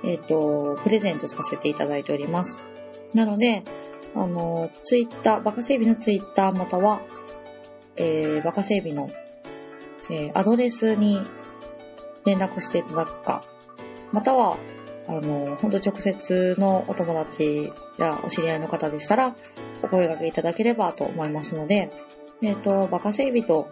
[0.04, 2.60] えっ、と、プレゼントさせていただいております。
[3.14, 3.62] なので、
[4.14, 7.02] あの、ツイッター、バカ整備のツイッターまたは、
[7.96, 9.08] えー、バカ整備の、
[10.10, 11.20] えーアドレスに
[12.24, 13.42] 連絡していただくか、
[14.12, 14.58] または、
[15.08, 19.36] あの、本当直接のお友達やお知り合いの方でしたら、
[19.82, 21.90] お声掛けいただければと思いますので、
[22.42, 23.68] えっ、と、バカ整備と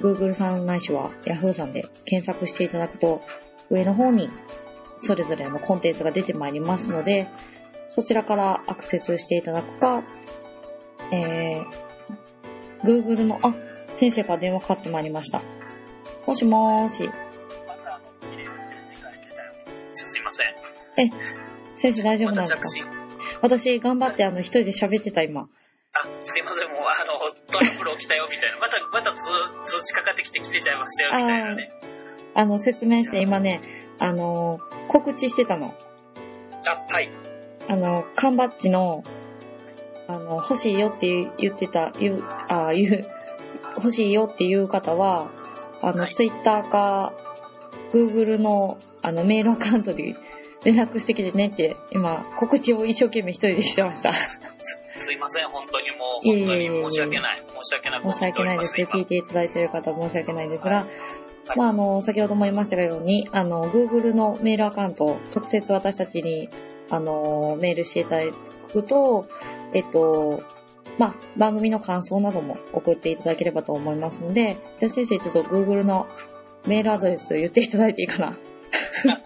[0.00, 3.22] Google さんないしは Yahoo さんで検索していただくと、
[3.70, 4.28] 上の方に
[5.00, 7.28] それぞれのコンテンツが出てまいりますので、
[7.88, 10.02] そちらからアクセスしていただくか、
[11.12, 11.84] えー、
[12.82, 13.54] Google の、あ、
[13.96, 15.42] 先生から電話かかってまいりました。
[16.26, 17.10] もしもーし。
[20.94, 21.12] せん。
[21.76, 22.90] 先生大丈夫まなんですか？
[23.42, 25.42] 私頑張ってあの一人で喋ってた今。
[25.42, 25.46] あ、
[26.24, 27.18] すいません、もう、あの、
[27.52, 28.58] トラブル起きたよ、みたいな。
[28.58, 29.30] また、また通
[29.62, 31.70] 通知かかってきて切れちゃいましたよ、みたいなね。
[32.34, 33.60] あの、説明して今ね、
[34.00, 35.72] あの、告知してたの。
[36.66, 37.10] あ、はい。
[37.68, 39.04] あの、缶バッジの、
[40.08, 41.06] あの、欲しいよって
[41.38, 43.08] 言ってた、言う、あ、言う、
[43.76, 45.30] 欲しいよっていう方は、
[45.80, 47.12] あの、はいツイッターか、
[47.92, 50.16] Google の、あの、メールアカウントで
[50.64, 54.12] 連絡してきてねって、今、告知を一生懸命一人でしてました。
[54.96, 57.42] すいません、本当にもう、本当に申し訳ない。
[57.46, 58.80] 申し訳なく思っ申して訳ないです。
[58.80, 58.90] 今。
[58.90, 60.82] 聞いていただいている方申し訳ないですが、は
[61.54, 66.48] いまあ、あの、先ほども言いましたように、あの、Google のメールアカウント、直接私たちに、
[66.90, 68.32] あの、メールしていただ
[68.72, 69.26] くと、
[69.74, 70.42] えっと、
[70.96, 76.06] まあ、番組の感想なども送っていただければと思いますので、じゃあ先生、ちょっと Google の
[76.66, 78.36] メールアドレス言っていただいていいかな？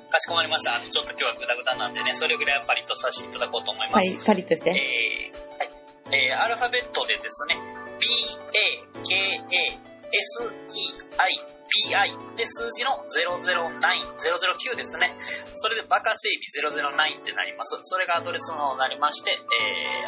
[0.08, 0.74] あかしこまりました。
[0.76, 4.08] あの、ちょっと今日はグダグダなんでね、それぐらいパリッとさせていただこうと思います。
[4.16, 4.70] はい、パリッとして。
[4.70, 5.68] えーはい。
[6.30, 7.56] えーアルファベットでですね、
[8.00, 8.06] B,
[8.56, 9.38] A, K, A,
[10.08, 10.50] S, E,
[11.20, 11.36] I,
[11.68, 13.76] P, I で数字の009、
[14.72, 15.14] 009ですね。
[15.52, 17.78] それでバカ整備009ってなります。
[17.82, 19.36] それがアドレスの方になりまして、え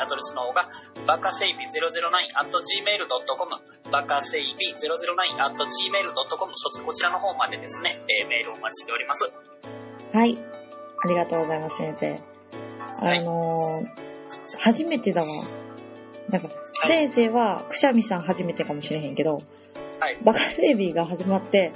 [0.00, 0.70] ーアドレスの方が
[1.06, 3.60] バカ整備 009.gmail.com
[3.92, 9.30] バカ整備 009.gmail.com そちこちらの方までですね、えーメールをお待ちしております。
[10.12, 10.38] はい。
[11.02, 12.10] ありがとうございます、先生。
[13.04, 14.10] はいあのー
[14.60, 15.26] 初めてだわ。
[16.28, 19.38] なんか、はい先生は、くしゃみさん初めてかもしれへんけど、は
[20.10, 21.72] いバカ整備が始まって、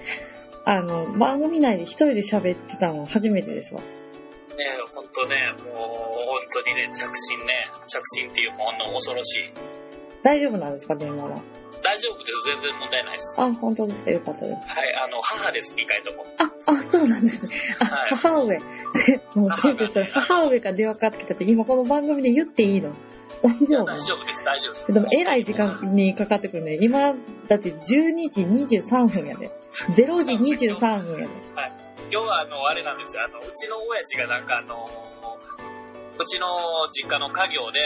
[0.65, 3.81] あの、番組内で一人で喋ってたの初めてですわ。
[3.81, 3.87] ね
[4.61, 9.53] え、本当ね、もう本当にね、着信ね、着信っていうもの恐ろしい。
[10.25, 11.39] 大丈夫なんですか、電話は？
[11.83, 13.37] 大丈夫です、全然問題ないです。
[13.39, 14.67] あ、本当ですか、よかったです。
[14.67, 16.25] はい、あの、母です、2回とも。
[16.39, 17.53] あ、あ、そうなんですね。
[17.79, 18.57] あ、はい母上。
[19.37, 22.91] もう先生、それ母上から電話かかってきたって、今この番組で言っていいの？
[23.43, 23.85] 大丈夫？
[23.85, 24.93] 大丈夫です、大丈夫です。
[24.93, 26.79] でも、えらい時間にかかってくるね。
[26.81, 27.13] 今、
[27.49, 28.45] だって12時
[28.79, 29.51] 23分やで。
[29.91, 31.35] 0時23分やで。
[32.11, 34.87] 今日は、あの、あれなんですよ、あの、うちの親父がなんか、あの、
[36.19, 36.47] うちの
[36.91, 37.81] 実家の家業で、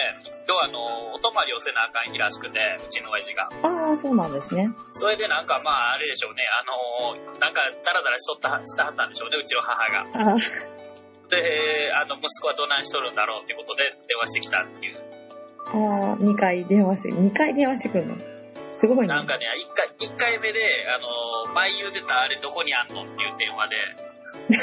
[0.46, 3.48] 今日はあの、お泊まりをせなあかん日らしくて、うちの親父が。
[3.62, 4.68] ああ、そうなんですね。
[4.92, 10.36] それでなんか、まあ、あれでしょうね、あの、なんか、ダラダラしとった、したはったんでしょうね、うちの母が。
[11.30, 14.96] で、あの、息子はどないしとるんだろうっていうことで電話してきたっていう。
[15.66, 18.16] あー、2回電話して、2回電話してくるの？
[18.76, 19.08] すごいね。
[19.08, 20.60] なんかね、一回、一回目で、
[20.94, 20.98] あ
[21.48, 23.76] の、前言うてたあれどこにあんのっていう電話で、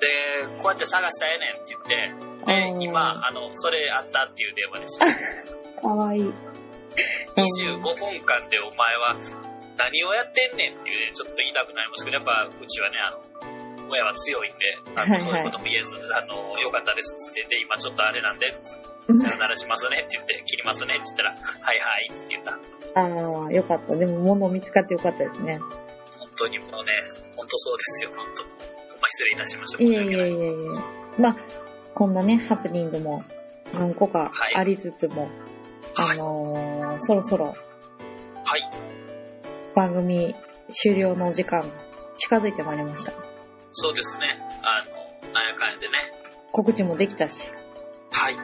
[0.00, 5.06] で、こうやって探したらええねんって言って、で、今、あの、それあったっていう電話でした。
[5.82, 6.32] かわいい。
[7.36, 9.16] 25分間でお前は
[9.78, 18.54] 何をやってんねんっていうね、ちょっと言いたくなりますけど、やっぱうちはね、あの、親は強いんで、あのそういうことも言えず、あの、よかったですっつって、で、今ちょっとあれなんで、
[19.16, 22.52] さよならしますねって言って、切りますねって言ったら、はいはいって言った。
[22.94, 23.96] ああ、よかった。
[23.96, 25.58] でも、物見つかってよかったですね。
[25.58, 26.92] 本当にもうね、
[27.36, 28.44] 本当そうですよ、本当。
[28.44, 28.50] ま
[29.02, 29.82] あ、失礼いたしました。
[29.82, 29.90] いえ。
[29.90, 30.32] いえいえい
[31.16, 31.20] え。
[31.20, 31.36] まあ、
[31.94, 33.22] こんなね、ハプニングも
[33.74, 35.22] 何個かありつつも、
[35.94, 37.56] はいあのーそろそろはい。
[39.74, 40.34] 番組
[40.70, 41.62] 終了の時間
[42.18, 43.12] 近づいてまいりました。
[43.72, 44.38] そうですね。
[44.62, 44.84] あ
[45.26, 45.94] の、なんやかんやでね。
[46.52, 47.50] 告知もできたし。
[48.10, 48.36] はい。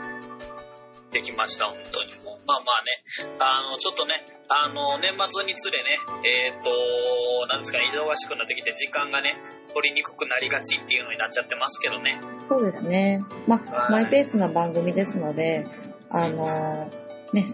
[1.12, 2.15] できました、本当に。
[2.47, 9.34] まあまあね、あの、ちょっとね、あの、年末につれね、えっ、と、なんですかね、忙しくなってきて、時間がね、
[9.74, 12.18] 取りにくくなりがちっていうのになっちゃってますけどね。
[12.49, 13.24] そうですね。
[13.47, 15.66] まあ、はいマイペースな番組ですので、
[16.09, 17.44] あのーね、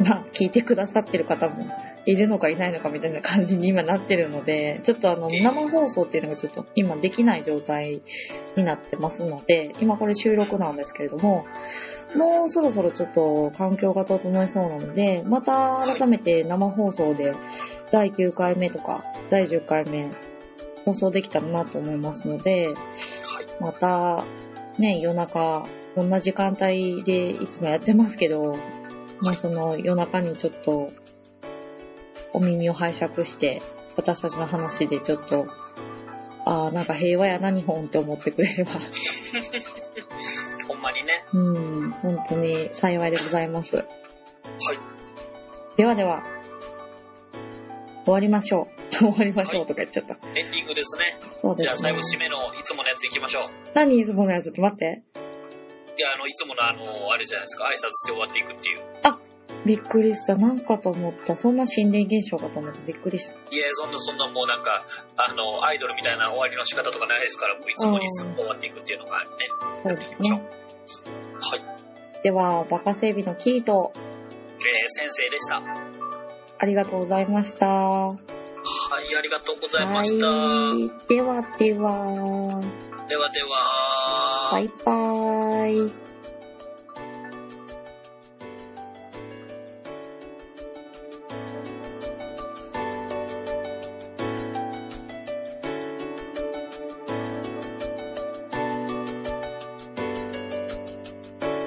[0.00, 1.66] まあ、聞いてくださってる方も
[2.06, 8.02] いるのかいないのかみたいな感じに今なってるので、ちょっとあの、ええ生放送っていうのがちょっと今できない状態
[8.56, 11.46] になってますので、今これ収録なんですけれども、
[12.16, 17.32] もうそろそろちょっと環境が整いそうなので、また改めて生放送で
[17.90, 20.10] 第9回目とか第10回目
[20.84, 22.76] 放送できたらなと思いますので、はい。
[23.60, 24.24] また、
[24.78, 28.58] ね、夜中、こんな時間帯でいつもやってますけど、
[29.24, 30.92] まあその夜中にちょっと、
[32.32, 33.62] お耳を拝借して、
[33.96, 35.46] 私たちの話でちょっと、
[36.44, 38.72] ああ、なんか平和やな、日本って思ってくれれば、
[40.68, 41.24] ほんまにね。
[41.32, 43.76] うん、本当に幸いでございます。
[43.76, 43.86] はい。
[45.76, 46.22] ではでは、
[48.04, 48.94] 終わりましょう。
[48.94, 50.18] 終わりましょうとか言っちゃった。
[50.38, 51.16] エンディングですね。
[51.40, 51.98] そうですねじゃあ最後。
[51.98, 53.50] 締めのいつものやつ行きましょう。
[53.74, 55.02] 何いつものやつちょっと待って。
[55.96, 58.94] いや、あの、いつものあの、あれじゃないですか、挨拶して終わっていくっていう。
[59.66, 60.36] びっくりした。
[60.36, 61.36] なんかと思った。
[61.36, 63.34] そんな心霊現象かと思ってびっくりした。
[63.34, 64.84] いや、そんな、そんなもうなんか、
[65.16, 69.26] あの、アイドルみたいな終わりの仕方とかないですから、もういつもにスッと終わっていくっていうのがね、
[69.82, 70.30] そうですね。
[70.30, 72.22] はい。
[72.22, 75.62] では、バカ整備のキート、えー、先生でした。
[76.58, 78.16] ありがとうございました。
[78.64, 80.26] ははい、ありがとうございました。
[80.74, 81.06] い。
[81.08, 82.62] ではでは、
[83.08, 86.03] ではでは、バイバーイ。